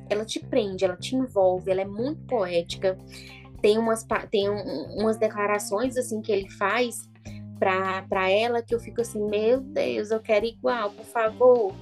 [0.09, 2.97] ela te prende, ela te envolve, ela é muito poética.
[3.61, 7.09] Tem umas, tem um, umas declarações assim que ele faz
[7.59, 11.75] para ela que eu fico assim, meu Deus, eu quero igual, por favor.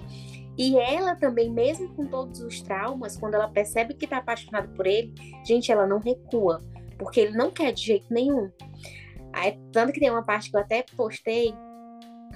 [0.56, 4.86] E ela também, mesmo com todos os traumas, quando ela percebe que tá apaixonada por
[4.86, 5.12] ele,
[5.44, 6.58] gente, ela não recua,
[6.98, 8.50] porque ele não quer de jeito nenhum.
[9.32, 11.54] Aí, tanto que tem uma parte que eu até postei,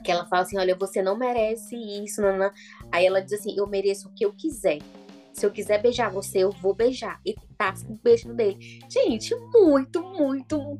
[0.02, 2.50] que ela fala assim, olha, você não merece isso, não, não.
[2.90, 4.78] Aí ela diz assim, eu mereço o que eu quiser.
[5.32, 7.20] Se eu quiser beijar você, eu vou beijar.
[7.26, 8.80] E tasca um beijo dele.
[8.88, 10.78] Gente, muito, muito,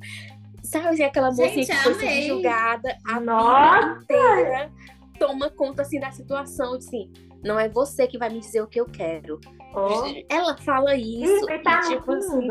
[0.62, 2.28] Sabe assim, aquela mocinha Gente, que foi amei.
[2.28, 3.94] subjugada a Nossa!
[4.00, 4.72] vida inteira
[5.18, 7.10] toma conta assim da situação, assim,
[7.46, 9.40] não é você que vai me dizer o que eu quero.
[9.74, 10.04] Oh.
[10.28, 12.48] Ela fala isso Ih, tá e, tipo assim,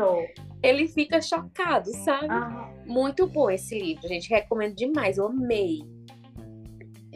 [0.62, 2.28] ele fica chocado, sabe?
[2.30, 2.74] Aham.
[2.86, 4.28] Muito bom esse livro, gente.
[4.30, 5.80] Recomendo demais, eu amei.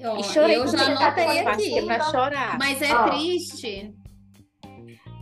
[0.05, 1.07] Ó, E chorei eu já tá?
[1.07, 1.83] anotei é aqui.
[1.87, 2.59] pra chorar.
[2.59, 3.09] Mas é Ó.
[3.11, 3.95] triste.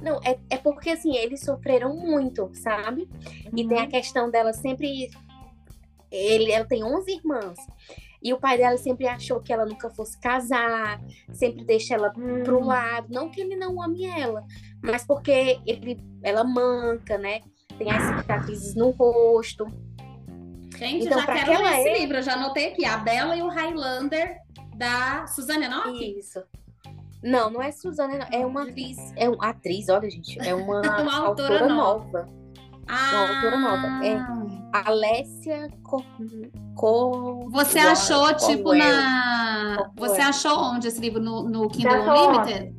[0.00, 3.08] Não, é, é porque assim, eles sofreram muito, sabe?
[3.54, 3.88] E tem a Uhum.
[3.88, 5.10] questão dela sempre.
[6.10, 7.58] Ele, ela tem 11 irmãs.
[8.22, 11.00] E o pai dela sempre achou que ela nunca fosse casar,
[11.32, 12.42] sempre deixa ela Hum.
[12.44, 13.06] pro lado.
[13.10, 14.44] Não que ele não ame ela,
[14.82, 17.40] mas porque ele, ela manca, né?
[17.78, 19.66] Tem as cicatrizes no rosto.
[20.76, 22.16] Gente, Então, já quero ler aquela esse livro.
[22.18, 22.84] Eu já anotei aqui.
[22.84, 24.36] A Bela e o Highlander,
[24.76, 26.18] da Suzane Nock.
[26.18, 26.42] Isso.
[27.22, 28.26] Não, não é Suzana, não.
[28.30, 28.96] É uma atriz.
[29.16, 30.38] É uma atriz, olha, gente.
[30.40, 32.04] É uma, Uma autora autora nova.
[32.22, 32.38] nova.
[32.88, 34.16] Ah, autora nova, é.
[34.72, 36.04] Alessia Cor...
[36.74, 37.50] Cor...
[37.50, 39.90] Você achou, tipo, na.
[39.96, 41.20] Você achou onde esse livro?
[41.20, 42.74] No, no Kindle Unlimited?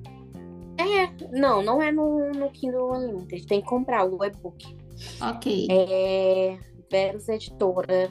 [0.78, 3.46] É, não, não é no, no Kindle Unlimited.
[3.48, 4.78] Tem que comprar o e-book.
[5.22, 5.68] Ok.
[5.70, 6.58] É
[6.92, 8.10] Verus Editora.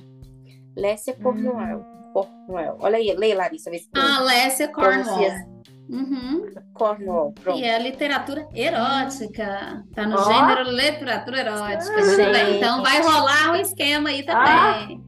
[0.77, 1.85] Lécia Cornwell.
[2.13, 2.77] Cornwell.
[2.81, 3.71] Olha aí, leia, Larissa.
[3.71, 4.03] Vê se tem.
[4.03, 5.58] A Alessia Cornwell.
[5.89, 6.47] Uhum.
[6.75, 7.59] Cornwell, pronto.
[7.59, 9.85] E é literatura erótica.
[9.95, 10.25] Tá no Ó.
[10.25, 11.95] gênero literatura erótica.
[12.33, 12.57] Bem.
[12.57, 15.03] Então vai rolar um esquema aí também.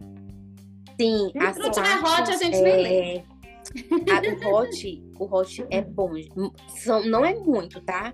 [1.00, 3.24] Sim, as Se não tiver hot, a gente nem é...
[4.12, 6.12] a- o hot, o hot é bom.
[6.68, 8.12] São, não é muito, tá?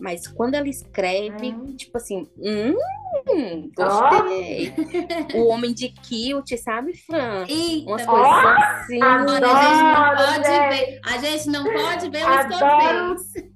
[0.00, 1.74] Mas quando ela escreve, Hum.
[1.76, 2.74] tipo assim, hum,
[3.76, 4.74] gostei.
[5.34, 7.44] o homem de kilt, sabe, Fran?
[7.48, 9.02] Eita, Umas mas coisas assim.
[9.02, 10.68] agora a gente não pode gente.
[10.68, 11.00] ver.
[11.04, 13.48] A gente não pode ver o escocês.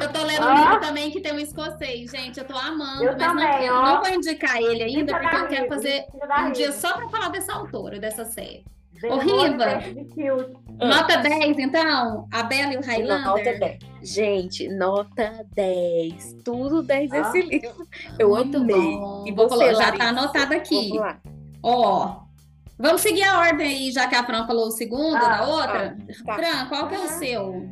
[0.00, 0.54] Eu tô lendo um Ah.
[0.60, 2.38] livro também que tem um escocês, gente.
[2.38, 3.82] Eu tô amando, Eu mas não, também, ó.
[3.82, 6.04] não vou indicar ele ainda, porque eu quero fazer
[6.46, 8.64] um dia só pra falar dessa autora, dessa série.
[9.08, 10.44] Demônio Riva.
[10.80, 10.86] Ah.
[10.86, 12.28] Nota 10, então?
[12.32, 13.58] A Bela e o Nota Highlander?
[13.60, 13.78] 10.
[14.02, 16.36] Gente, nota 10.
[16.44, 17.18] Tudo 10 Ah.
[17.20, 17.86] esse livro.
[18.18, 18.74] Eu Muito amei.
[18.76, 19.24] bom.
[19.26, 19.98] E Vou você, colo- já Larissa?
[20.04, 20.88] tá anotado aqui.
[20.88, 21.18] Vamos lá.
[21.62, 22.16] Ó,
[22.78, 25.96] vamos seguir a ordem aí, já que a Fran falou o segundo, Ah, da outra.
[26.26, 26.34] tá.
[26.34, 27.08] Fran, qual que é o Ah.
[27.08, 27.68] seu?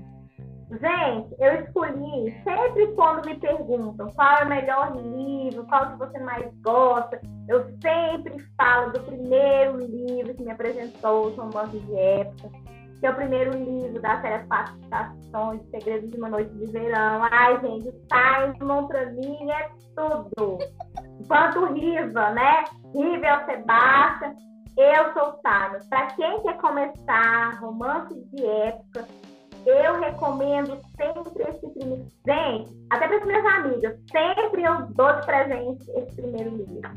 [0.72, 6.18] Gente, eu escolhi, sempre quando me perguntam qual é o melhor livro, qual que você
[6.20, 12.48] mais gosta, eu sempre falo do primeiro livro que me apresentou, os romances de época,
[12.98, 14.74] que é o primeiro livro da série Quatro
[15.70, 17.22] Segredos de uma Noite de Verão.
[17.30, 20.58] Ai, gente, o Simon pra mim é tudo.
[21.20, 22.64] Enquanto Riva, né?
[22.94, 24.35] Riva é o Sebastião,
[24.78, 25.88] eu sou o Simon.
[25.90, 29.06] Pra quem quer começar romance de época,
[29.66, 32.07] eu recomendo sempre esse primeiro.
[32.27, 36.90] Gente, até para as minhas amigas, sempre eu dou de presente esse primeiro livro.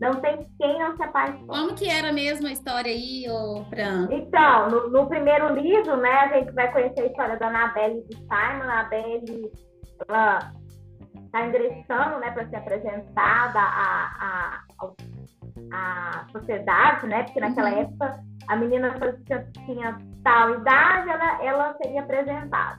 [0.00, 1.46] Não tem quem não se apaixone.
[1.46, 4.08] Como que era mesmo a história aí, ô Fran?
[4.10, 8.08] Então, no, no primeiro livro, né, a gente vai conhecer a história da Anabelle e
[8.08, 8.32] do Simon.
[8.34, 9.52] A Anabelle
[10.00, 14.96] está ingressando né, para ser apresentada à, à, ao-
[15.72, 17.22] à sociedade, né?
[17.24, 17.80] Porque naquela Uhum.
[17.82, 18.94] época a menina
[19.26, 22.78] tinha, tinha tal idade, ela, ela seria apresentada.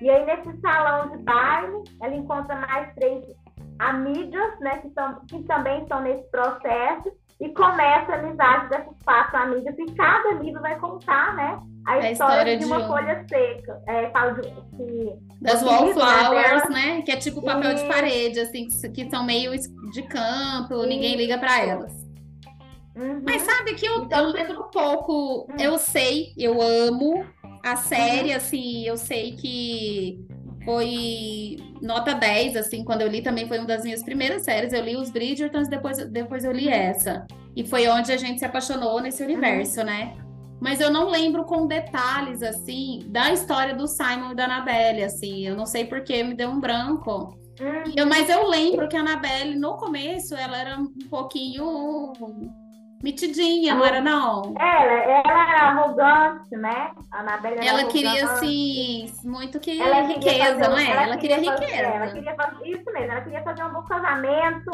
[0.00, 3.24] E aí, nesse salão de baile, ela encontra mais três
[3.78, 9.36] amigas, né, que, são, que também estão nesse processo, e começa a amizade dessas quatro
[9.36, 12.86] amigas, e cada livro vai contar, né, a, A história, história de de uma um.
[12.86, 13.82] folha seca.
[13.88, 17.02] É, fala de, que, Das wallflowers, né?
[17.02, 17.88] Que é tipo papel de Isso.
[17.88, 19.50] parede, assim, que, que são meio
[19.92, 21.44] de campo, ninguém liga Isso.
[21.70, 22.01] elas.
[22.96, 23.22] Uhum.
[23.24, 25.56] Mas sabe que eu, Então, eu lembro um pouco, Hum.
[25.58, 27.24] eu sei, eu amo
[27.64, 27.76] a Uhum.
[27.76, 30.18] série, assim, eu sei que
[30.64, 34.82] foi nota 10, assim, quando eu li também foi uma das minhas primeiras séries, eu
[34.82, 37.26] li os Bridgertons, depois, depois eu li essa.
[37.56, 40.14] E foi onde a gente se apaixonou nesse universo, né?
[40.60, 45.44] Mas eu não lembro com detalhes, assim, da história do Simon e da Annabelle, assim,
[45.46, 47.36] eu não sei porque me deu um branco.
[47.60, 47.92] Uhum.
[47.96, 52.12] Eu- mas eu lembro que a Annabelle, no começo, ela era um pouquinho
[53.02, 54.54] mitidinha, não era não?
[54.58, 56.92] Ela, ela era arrogante, né?
[57.10, 61.04] A Anabelle era Ela queria, assim, muito que Ela queria riqueza, fazer- não é?
[61.04, 61.82] Ela, queria, fazer- riqueza.
[61.82, 64.70] Ela queria fazer, isso mesmo, ela queria fazer um bom casamento,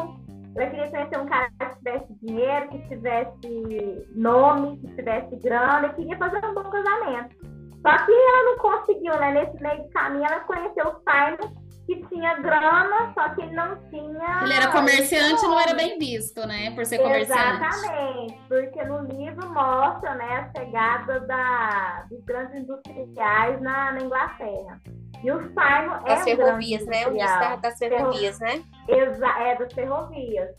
[0.55, 5.93] ela queria conhecer um cara que tivesse dinheiro, que tivesse nome, que tivesse grana, e
[5.93, 7.35] queria fazer um bom casamento.
[7.81, 9.31] Só que ela não conseguiu, né?
[9.31, 11.58] Nesse meio de caminho, ela conheceu o Simon,
[11.95, 14.41] que tinha grana, só que ele não tinha.
[14.43, 16.71] Ele era comerciante e não era bem visto, né?
[16.75, 17.63] Por ser comerciante.
[17.63, 24.79] Exatamente, porque no livro mostra né, a chegada da, dos grandes industriais na, na Inglaterra.
[25.23, 27.07] E o Simon é Das ferrovias, né?
[27.07, 28.63] O da- das ferrovias, né?
[28.87, 30.49] Exa é das ferrovias.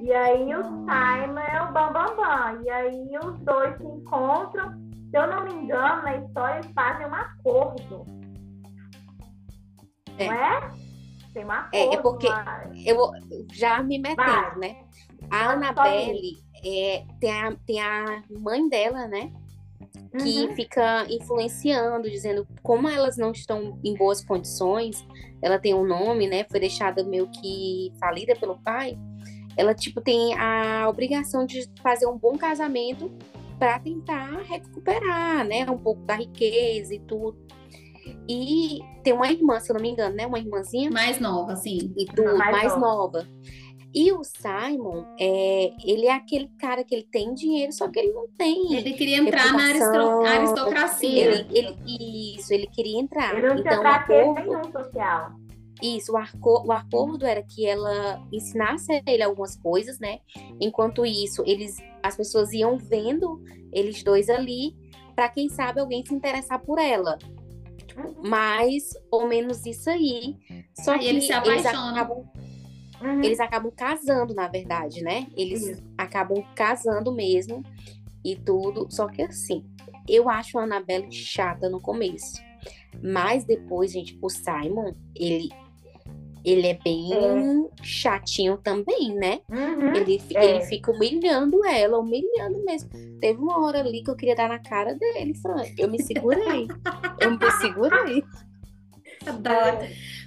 [0.00, 1.22] E aí o Ah.
[1.22, 2.16] Simon é o Bambambam.
[2.16, 2.62] Bam, Bam.
[2.64, 4.72] E aí os dois se encontram.
[5.10, 8.04] Se eu não me engano, na história eles fazem um acordo.
[10.18, 10.26] É.
[10.26, 10.72] Não é?
[11.32, 11.74] Tem um acordo.
[11.74, 12.70] É, é porque- lá.
[12.84, 12.98] Eu
[13.52, 14.58] já me metendo, Vai.
[14.58, 14.76] né?
[15.30, 19.32] A Pode Annabelle é, tem, a, tem a mãe dela, né?
[20.18, 20.54] Que Uhum.
[20.54, 25.06] fica influenciando, dizendo como elas não estão em boas condições,
[25.40, 26.44] ela tem um nome, né?
[26.50, 28.98] Foi deixada meio que falida pelo pai.
[29.56, 33.10] Ela, tipo, tem a obrigação de fazer um bom casamento
[33.58, 35.64] para tentar recuperar, né?
[35.70, 37.38] Um pouco da riqueza e tudo.
[38.28, 40.26] E tem uma irmã, se eu não me engano, né?
[40.26, 41.92] Uma irmãzinha Mais nova, assim.
[41.96, 42.80] e tudo, mais mais, nova.
[42.80, 43.28] nova.
[43.94, 48.12] E o Simon, é, ele é aquele cara que ele tem dinheiro, só que ele
[48.12, 48.74] não tem.
[48.74, 51.24] Ele queria entrar na aristo aristocracia.
[51.24, 53.36] Ele, ele, isso, ele queria entrar.
[53.36, 55.32] Ele não tinha então, quê acordo, nenhum social.
[55.82, 60.20] isso, o, arco, o acordo era que ela ensinasse a ele algumas coisas, né?
[60.58, 64.74] Enquanto isso, eles, as pessoas iam vendo eles dois ali,
[65.14, 67.18] para quem sabe alguém se interessar por ela.
[68.22, 70.36] Mais ou menos isso aí.
[70.74, 71.88] Só Aí que eles se eles apaixonam.
[71.96, 72.24] acabam
[73.02, 73.20] Uhum.
[73.24, 75.26] eles acabam casando, na verdade, né?
[75.36, 75.82] Eles Isso.
[75.98, 77.64] acabam casando mesmo
[78.24, 78.86] e tudo.
[78.90, 79.64] Só que assim,
[80.08, 82.40] eu acho a Annabelle chata no começo.
[83.02, 85.48] Mas depois, gente, o Simon, ele,
[86.44, 89.40] ele é bem chatinho também, né?
[89.50, 89.96] Uhum.
[89.96, 90.44] Ele, É.
[90.44, 92.88] ele fica humilhando ela, humilhando mesmo.
[93.20, 95.64] Teve uma hora ali que eu queria dar na cara dele, Fran.
[95.76, 96.68] Eu me segurei.
[97.22, 98.24] eu me segurei.
[99.26, 99.78] Adoro.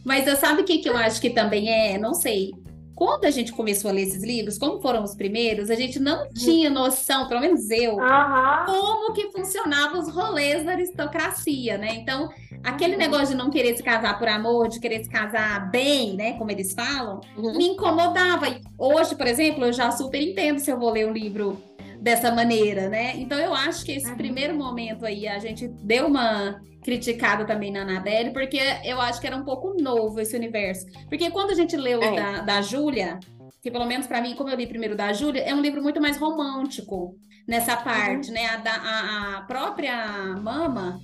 [0.04, 1.98] Mas eu sabe o que, que eu acho que também é?
[1.98, 2.52] Não sei.
[2.96, 6.30] Quando a gente começou a ler esses livros, como foram os primeiros, a gente não
[6.30, 8.66] tinha noção, pelo menos eu, Aham.
[8.66, 11.94] como que funcionavam os rolês da aristocracia, né?
[11.96, 12.30] Então,
[12.64, 16.34] aquele negócio de não querer se casar por amor, de querer se casar bem, né?
[16.38, 17.58] Como eles falam, Uhum.
[17.58, 18.48] me incomodava.
[18.48, 21.62] E Hoje, por exemplo, eu já super entendo se eu vou ler um livro
[22.06, 23.14] dessa maneira, né?
[23.18, 24.16] Então, eu acho que esse Uhum.
[24.16, 29.26] primeiro momento aí, a gente deu uma criticada também na Anabelle, porque eu acho que
[29.26, 30.86] era um pouco novo esse universo.
[31.10, 32.16] Porque quando a gente leu É.
[32.16, 33.20] da, da Júlia,
[33.60, 36.00] que pelo menos para mim, como eu li primeiro da Júlia, é um livro muito
[36.00, 37.16] mais romântico
[37.48, 38.46] nessa parte, né?
[38.50, 39.96] A, da- a- a própria
[40.40, 41.00] mama,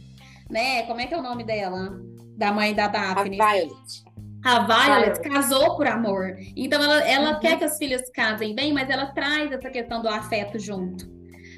[0.52, 0.84] né?
[0.84, 2.00] Como é que é o nome dela?
[2.38, 3.38] Da mãe da A Daphne.
[3.38, 4.04] Violet.
[4.44, 5.30] A Violet Violet.
[5.30, 6.36] casou por amor.
[6.56, 7.40] Então ela, ela Uhum.
[7.40, 11.10] quer que as filhas casem bem, mas ela traz essa questão do afeto junto.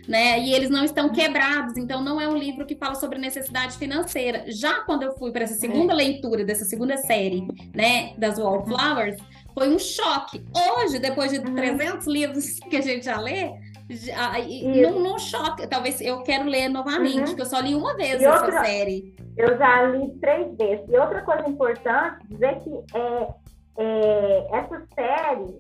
[0.08, 0.38] Né?
[0.42, 4.44] E eles não estão quebrados, então não é um livro que fala sobre necessidade financeira.
[4.48, 9.16] Já quando eu fui para essa segunda leitura dessa segunda série, né, das Wallflowers,
[9.54, 10.44] foi um choque.
[10.54, 11.56] Hoje, depois de Uhum.
[11.56, 13.54] 300 livros que a gente já lê,
[13.90, 14.32] já,
[14.92, 15.68] não, não choque.
[15.68, 17.26] Talvez eu quero ler novamente, Uhum.
[17.26, 19.16] porque eu só li uma vez E essa outra- série.
[19.38, 20.88] Eu já li três vezes.
[20.90, 23.28] E outra coisa importante, dizer que é,
[23.78, 25.60] é, essa série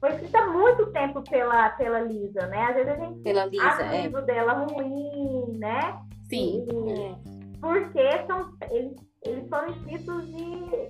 [0.00, 2.64] foi escrita há muito tempo pela, pela Lisa, né?
[2.64, 4.02] Às vezes a gente Pela Lisa, acha o é.
[4.02, 5.98] livro dela ruim, né?
[6.28, 6.66] Sim.
[6.68, 8.92] E- porque são, eles,
[9.24, 10.88] eles foram escritos de,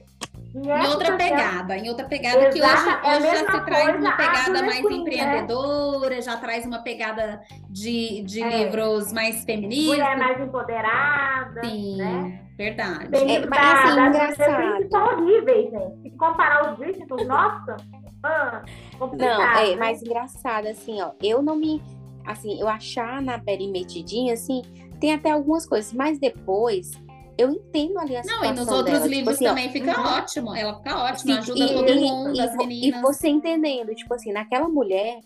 [0.55, 1.17] em outra né?
[1.17, 4.89] pegada, em outra pegada que hoje, é hoje já se traz uma pegada mais Quinn,
[4.91, 4.97] né?
[4.97, 8.59] empreendedora, já traz uma pegada de, de É.
[8.65, 9.87] livros mais feministas.
[9.87, 12.41] Mulher mais empoderada, Sim, né?
[12.57, 13.09] verdade.
[13.11, 14.89] Tem É, mas da, assim, engraçado.
[14.91, 16.03] São horríveis, gente.
[16.03, 17.77] Se comparar os Bridgerton, nossa,
[18.23, 18.63] ah,
[19.01, 19.77] Não, é né?
[19.77, 21.13] mais engraçado, assim, ó.
[21.23, 21.83] Eu não me.
[22.25, 24.63] Assim, eu achar a Anabelle metidinha, assim,
[25.01, 26.93] tem até algumas coisas, mas depois
[27.39, 29.07] eu entendo ali a Não, situação e nos outros dela.
[29.07, 30.07] livros tipo assim, ó, também fica uhum.
[30.17, 30.55] ótimo.
[30.57, 32.99] Ela fica ótima, Assim, ajuda e- todo e- mundo, e as meninas.
[32.99, 35.21] E você entendendo, tipo assim, naquela mulher,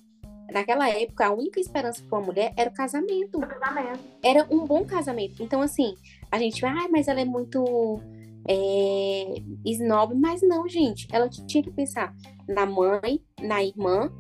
[0.53, 3.39] naquela época, a única esperança para uma mulher era o casamento.
[3.41, 4.01] Casamento.
[4.23, 5.43] Era um bom casamento.
[5.43, 5.95] Então, assim,
[6.31, 8.01] a gente vai, ah, mas ela é muito
[8.49, 10.15] é, snob.
[10.15, 11.09] Mas não, gente.
[11.13, 12.15] Ela tinha que pensar
[12.49, 14.11] na mãe, na irmã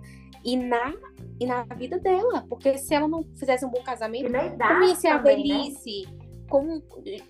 [0.44, 0.92] e na,
[1.40, 2.44] e na vida dela.
[2.48, 5.64] Porque se ela não fizesse um bom casamento, como ia ser a também, né?
[6.48, 6.82] Como,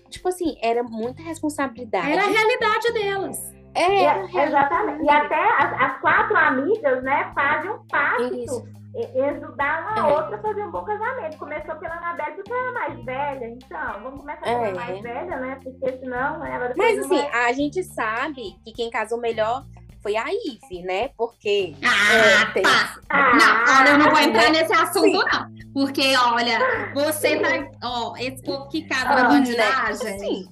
[0.09, 2.11] tipo assim, era muita responsabilidade.
[2.11, 3.53] Era a realidade delas.
[3.75, 5.03] É, E, era é, exatamente.
[5.03, 8.67] E até as, as quatro amigas, né, fazem um pacto Isso.
[8.95, 10.13] e, e ajudar uma É.
[10.13, 11.37] outra a fazer um bom casamento.
[11.37, 14.73] Começou pela Anabelle porque ela era mais velha, então vamos começar pela É.
[14.73, 15.59] mais velha, né?
[15.63, 19.63] Porque senão né, ela depois Mas assim, vai- a gente sabe que quem casou melhor
[20.01, 21.09] foi a Ivy, né?
[21.17, 22.63] Porque Ah, É, tem-!
[23.09, 24.61] Ah, Não, olha, eu não vou entrar né?
[24.61, 25.57] nesse assunto, não.
[25.73, 26.59] Porque, olha,
[26.93, 27.49] você tá.
[27.83, 29.91] Ó, esse povo que casa na Ah, bandidagem.
[30.15, 30.47] assim,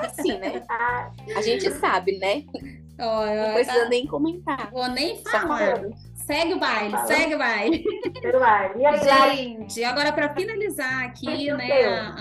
[0.00, 0.62] assim, né?
[0.68, 2.44] ah, A gente sabe, né?
[2.98, 4.70] Ó, Não precisa tá- nem comentar.
[4.70, 5.58] Vou nem Só falar.
[5.76, 5.94] falando.
[6.32, 7.06] Segue o baile, Fala.
[7.06, 7.84] segue o baile.
[8.22, 8.74] pelo ar.
[8.74, 12.14] E aí, Gente, agora para finalizar aqui, né, a,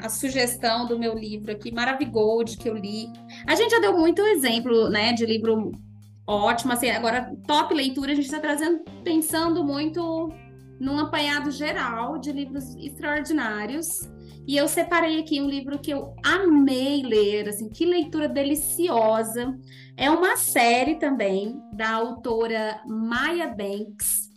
[0.00, 3.12] a, a sugestão do meu livro aqui, Maravigold, que eu li.
[3.46, 5.72] A gente já deu muito exemplo, né, de livro
[6.26, 10.32] ótimo, assim, agora top leitura, a gente está trazendo, pensando muito
[10.80, 13.88] num apanhado geral de livros extraordinários.
[14.46, 19.54] E eu separei aqui um livro que eu amei ler, assim, que leitura deliciosa.
[19.96, 24.28] É uma série também da autora Maya Banks.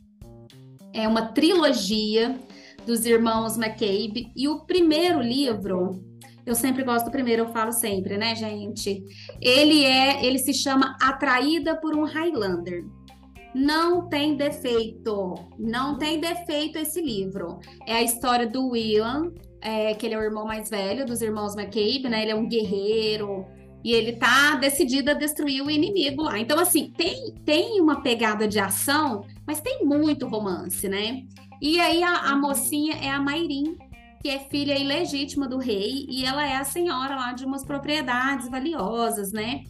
[0.93, 2.37] É uma trilogia
[2.85, 4.31] dos irmãos McCabe.
[4.35, 5.99] E o primeiro livro,
[6.45, 9.03] eu sempre gosto do primeiro, eu falo sempre, né, gente?
[9.41, 12.85] Ele é, ele se chama Atraída por um Highlander.
[13.55, 17.59] Não tem defeito, não tem defeito esse livro.
[17.87, 21.55] É a história do Willan, é, que ele é o irmão mais velho dos irmãos
[21.55, 22.21] McCabe, né?
[22.21, 23.45] Ele é um guerreiro,
[23.83, 26.39] E ele tá decidido a destruir o inimigo lá.
[26.39, 31.23] Então, assim, tem, tem uma pegada de ação, mas tem muito romance, né?
[31.61, 33.77] E aí a, a mocinha é a Mairim,
[34.21, 38.49] que é filha ilegítima do rei, e ela é a senhora lá de umas propriedades
[38.49, 39.63] valiosas, né?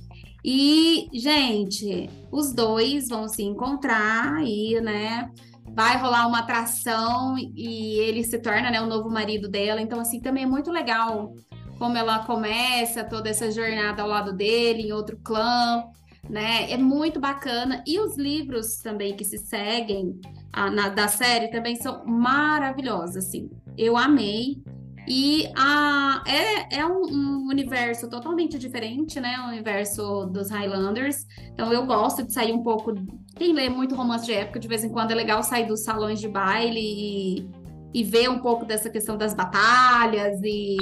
[0.44, 5.30] E, gente, os dois vão se encontrar aí, né?
[5.74, 9.82] Vai rolar uma atração e ele se torna, né, o novo marido dela.
[9.82, 11.34] Então, assim, também é muito legal
[11.78, 15.84] como ela começa toda essa jornada ao lado dele, em outro clã,
[16.30, 16.72] né?
[16.72, 17.84] É muito bacana.
[17.86, 20.20] E os livros também que se seguem
[20.52, 23.50] a, na, da série também são maravilhosos, assim.
[23.78, 24.62] Eu amei.
[25.10, 29.40] E a, é, é um, um, universo totalmente diferente, né?
[29.46, 31.26] O universo dos Highlanders.
[31.54, 32.94] Então eu gosto de sair um pouco.
[33.36, 36.20] Quem lê muito romance de época, de vez em quando é legal sair dos salões
[36.20, 37.50] de baile e,
[37.94, 40.78] e ver um pouco dessa questão das batalhas e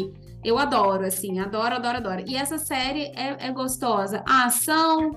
[0.46, 2.24] eu adoro, assim, adoro, adoro, adoro.
[2.28, 4.24] E essa série é, é gostosa.
[4.28, 5.12] A ação,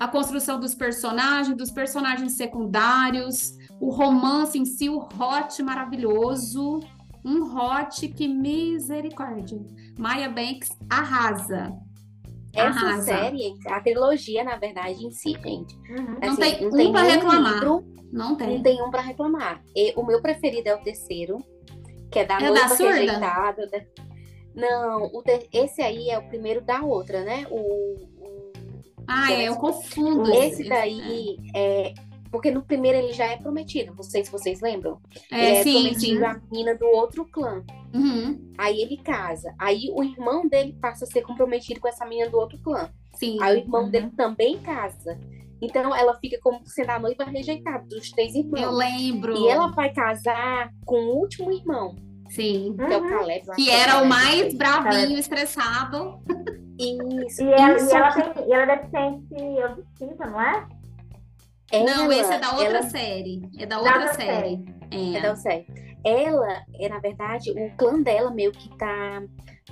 [0.00, 6.80] a construção dos personagens, dos personagens secundários, o romance em si, o hot maravilhoso.
[7.24, 9.60] Um hot que misericórdia.
[9.98, 11.72] Maya Banks arrasa.
[12.54, 13.02] Essa arrasa.
[13.02, 15.74] série, a trilogia, na verdade, em si, gente.
[15.88, 16.18] Uhum.
[16.20, 17.54] Assim, não tem não um tem pra reclamar.
[17.54, 18.48] Livro, não tem.
[18.48, 19.62] Não tem um pra reclamar.
[19.74, 21.38] E, o meu preferido é o terceiro,
[22.10, 23.86] que é da é noiva da rejeitada.
[24.54, 25.48] Não, ter...
[25.52, 27.46] esse aí é o primeiro da outra, né?
[27.50, 28.52] O, o...
[29.06, 30.32] Ah, é, eu confundo.
[30.32, 31.88] Esse daí é.
[31.88, 31.94] é.
[32.30, 34.98] Porque no primeiro ele já é prometido, não sei se vocês lembram.
[35.30, 36.24] É, é sim, prometido sim.
[36.24, 37.62] a menina do outro clã.
[37.92, 38.52] Uhum.
[38.56, 39.54] Aí ele casa.
[39.58, 42.88] Aí o irmão dele passa a ser comprometido com essa menina do outro clã.
[43.16, 43.36] Sim.
[43.42, 43.90] Aí o irmão uhum.
[43.90, 45.18] dele também casa.
[45.60, 48.62] Então ela fica como sendo a noiva rejeitada dos três irmãos.
[48.62, 49.36] Eu lembro.
[49.36, 51.94] E ela vai casar com o último irmão.
[52.34, 52.74] Sim.
[52.76, 53.46] Que é o Caleb.
[53.54, 56.18] Que era o mais bravinho, estressado.
[56.78, 57.42] Isso.
[57.42, 60.66] E ela, e ela, tem, e ela é deficiente auditiva, não é?
[61.70, 62.82] Ela, não, esse é da outra ela...
[62.82, 63.42] série.
[63.58, 64.64] É da outra, da série.
[64.90, 65.14] série.
[65.14, 65.18] É.
[65.18, 65.66] é da série.
[66.04, 69.22] Ela, é, na verdade, o clã dela meio que tá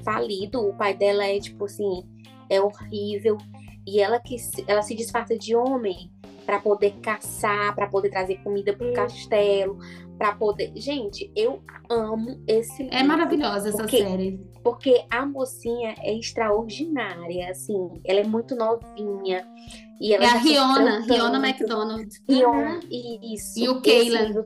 [0.05, 0.61] falido.
[0.61, 2.03] O pai dela é, tipo assim,
[2.51, 3.39] é horrível.
[3.87, 4.37] E ela que
[4.69, 6.11] ela se disfarça de homem
[6.45, 9.79] para poder caçar, para poder trazer comida pro castelo,
[10.21, 10.71] para poder.
[10.77, 12.95] Gente, eu amo esse livro.
[12.95, 14.39] É maravilhosa essa porque, série.
[14.63, 19.47] Porque a mocinha é extraordinária, assim, ela é muito novinha.
[19.99, 22.07] E ela é a Riona, Riona McDonald.
[22.29, 22.81] Riona, uhum.
[23.33, 23.59] isso.
[23.59, 24.45] E o Kaylan.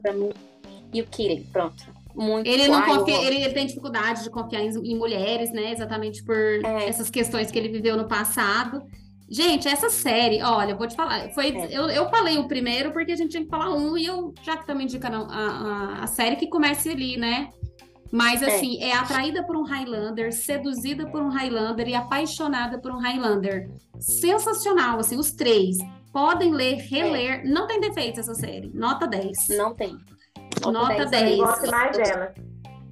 [0.92, 1.84] E o Kaylan, pronto.
[2.14, 5.72] Muito ele não confia, ele, ele, tem dificuldade de confiar em, em mulheres, né?
[5.72, 6.88] Exatamente por é.
[6.88, 8.80] essas questões que ele viveu no passado.
[9.28, 11.68] Gente, essa série, olha, eu vou te falar, foi, é.
[11.72, 14.56] eu, eu falei o primeiro porque a gente tinha que falar um, e eu já
[14.56, 17.48] que também indica a, a, a série que comece ali, né?
[18.12, 18.54] Mas é.
[18.54, 18.90] assim, é.
[18.90, 23.68] é atraída por um Highlander, seduzida por um Highlander e apaixonada por um Highlander.
[23.98, 25.78] Sensacional, assim, os três.
[26.12, 27.40] Podem ler, reler.
[27.40, 27.44] É.
[27.44, 28.70] Não tem defeitos essa série.
[28.72, 29.48] Nota 10.
[29.56, 29.98] Não tem.
[30.62, 31.10] Nota, Nota 10.
[31.10, 31.38] 10.
[31.38, 32.34] Eu gosto mais dela.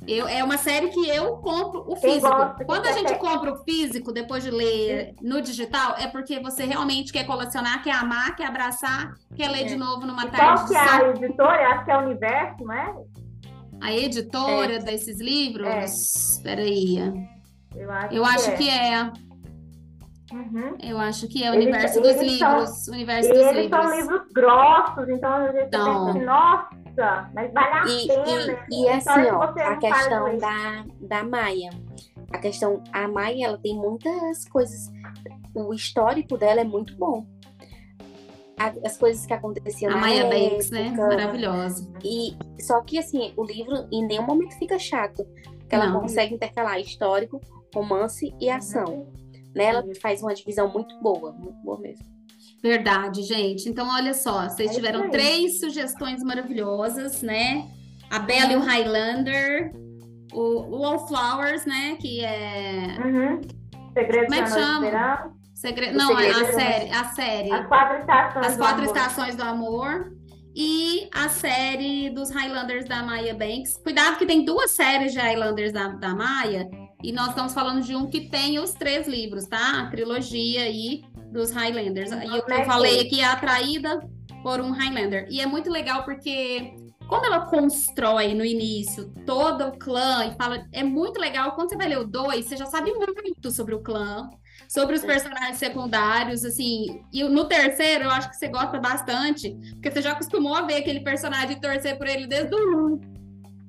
[0.07, 2.29] Eu, é uma série que eu compro o físico.
[2.67, 7.13] Quando a gente compra o físico, depois de ler no digital, é porque você realmente
[7.13, 9.65] quer colecionar, quer amar, quer abraçar, quer ler é.
[9.65, 10.63] de novo numa e tarde.
[10.63, 11.69] Qual que é a editora?
[11.69, 12.95] Acho que é o Universo, não é?
[13.81, 14.79] A editora é.
[14.79, 16.39] desses livros?
[16.39, 16.43] É.
[16.43, 16.99] Peraí.
[17.75, 18.95] Eu acho, eu acho que é.
[18.95, 19.13] é.
[20.33, 20.79] Uhum.
[20.83, 22.85] Eu acho que é o universo dos livros.
[22.85, 23.85] São, universo dos eles livros.
[23.85, 26.69] são livros grossos, então a gente então, pensa, nossa,
[27.35, 28.67] mas vale a e, pena.
[28.71, 31.71] E, e assim, ó, a questão da, da Maia.
[32.33, 34.91] A questão, a Maia, ela tem muitas coisas.
[35.55, 37.27] O histórico dela é muito bom.
[38.85, 40.91] As coisas que aconteciam a na Maia época, Banks, né?
[40.91, 41.93] Maravilhosa.
[42.05, 45.25] E só que assim, o livro em nenhum momento fica chato,
[45.59, 46.01] porque ela Não.
[46.01, 47.41] consegue intercalar histórico,
[47.75, 48.85] romance e ação.
[48.85, 49.13] Uhum.
[49.55, 49.65] Né?
[49.65, 52.12] Ela faz uma divisão muito boa, muito boa mesmo.
[52.63, 53.69] Verdade, gente.
[53.69, 57.69] Então, olha só, vocês é tiveram três sugestões maravilhosas, né?
[58.09, 59.73] A Bella e o Highlander,
[60.33, 61.97] o, Wallflowers, né?
[62.01, 62.97] Que é.
[63.05, 63.41] Uhum.
[63.93, 65.33] Segredo Como é que chama?
[65.55, 65.93] Segre...
[65.93, 67.53] Não, é a série, a série.
[67.53, 68.47] As quatro estações.
[68.47, 70.13] As quatro do estações do amor.
[70.55, 73.77] E a série dos Highlanders da Maya Banks.
[73.79, 76.69] Cuidado que tem duas séries de Highlanders da, da Maya.
[77.03, 79.81] E nós estamos falando de um que tem os três livros, tá?
[79.81, 81.03] A trilogia aí
[81.33, 82.11] dos Highlanders.
[82.13, 84.01] E o que eu falei aqui é atraída
[84.43, 85.27] por um Highlander.
[85.31, 86.75] E é muito legal porque
[87.09, 91.53] quando ela constrói no início todo o clã e fala, é muito legal.
[91.53, 94.29] Quando você vai ler o 2, você já sabe muito sobre o clã,
[94.69, 97.03] sobre os personagens secundários, assim.
[97.13, 100.77] E no terceiro, eu acho que você gosta bastante, porque você já acostumou a ver
[100.77, 103.01] aquele personagem e torcer por ele desde o 1.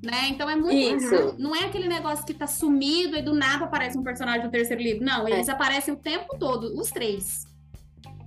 [0.04, 0.28] né?
[0.30, 0.74] Então é muito.
[1.04, 1.36] Isso.
[1.38, 4.82] Não é aquele negócio que tá sumido e do nada aparece um personagem do terceiro
[4.82, 5.04] livro.
[5.06, 7.46] Não, eles aparecem o tempo todo, os três.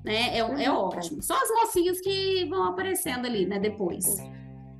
[0.07, 0.36] Né?
[0.36, 0.76] É, é Uhum.
[0.76, 1.20] ótimo.
[1.22, 3.59] Só as mocinhas que vão aparecendo ali, né?
[3.59, 4.04] Depois.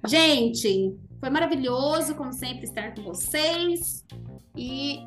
[0.06, 4.04] Gente, foi maravilhoso, como sempre, estar com vocês.
[4.56, 5.00] E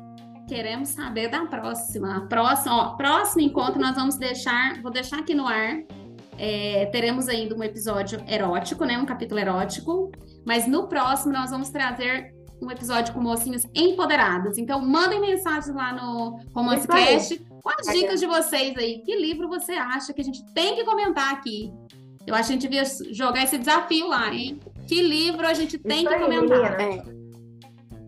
[0.46, 2.18] queremos saber da próxima.
[2.18, 5.78] A próxima, ó, próximo encontro nós vamos deixar, vou deixar aqui no ar.
[6.36, 8.98] É, teremos ainda um episódio erótico, né?
[8.98, 10.10] Um capítulo erótico.
[10.44, 14.58] Mas no próximo nós vamos trazer um episódio com mocinhos empoderados.
[14.58, 17.04] Então mandem mensagens lá no Romance Isso aí.
[17.06, 19.02] Cast com as dicas de vocês aí.
[19.02, 21.72] Que livro você acha que a gente tem que comentar aqui?
[22.26, 24.60] Eu acho que a gente devia jogar esse desafio lá, hein?
[24.86, 26.78] Que livro a gente tem Isso que aí, comentar?
[26.78, 27.20] menina.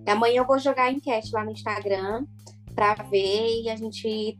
[0.07, 0.12] É.
[0.12, 2.24] Amanhã eu vou jogar a enquete lá no Instagram
[2.74, 4.36] pra ver e a gente.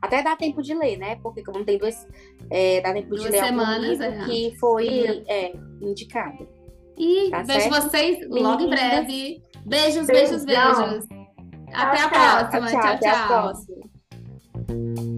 [0.00, 1.16] Até dá tempo de ler, né?
[1.16, 2.06] Porque como tem dois.
[2.50, 4.24] É, dá tempo de Duas ler algum semanas, é.
[4.24, 6.48] que foi é, indicado.
[6.98, 7.90] E Tá vejo certo?
[7.90, 9.04] vocês logo em Meninas.
[9.04, 9.42] breve.
[9.66, 11.06] Beijos, beijos, beijos.
[11.74, 12.70] Até a próxima.
[12.70, 13.54] Tchau,
[14.64, 15.15] tchau.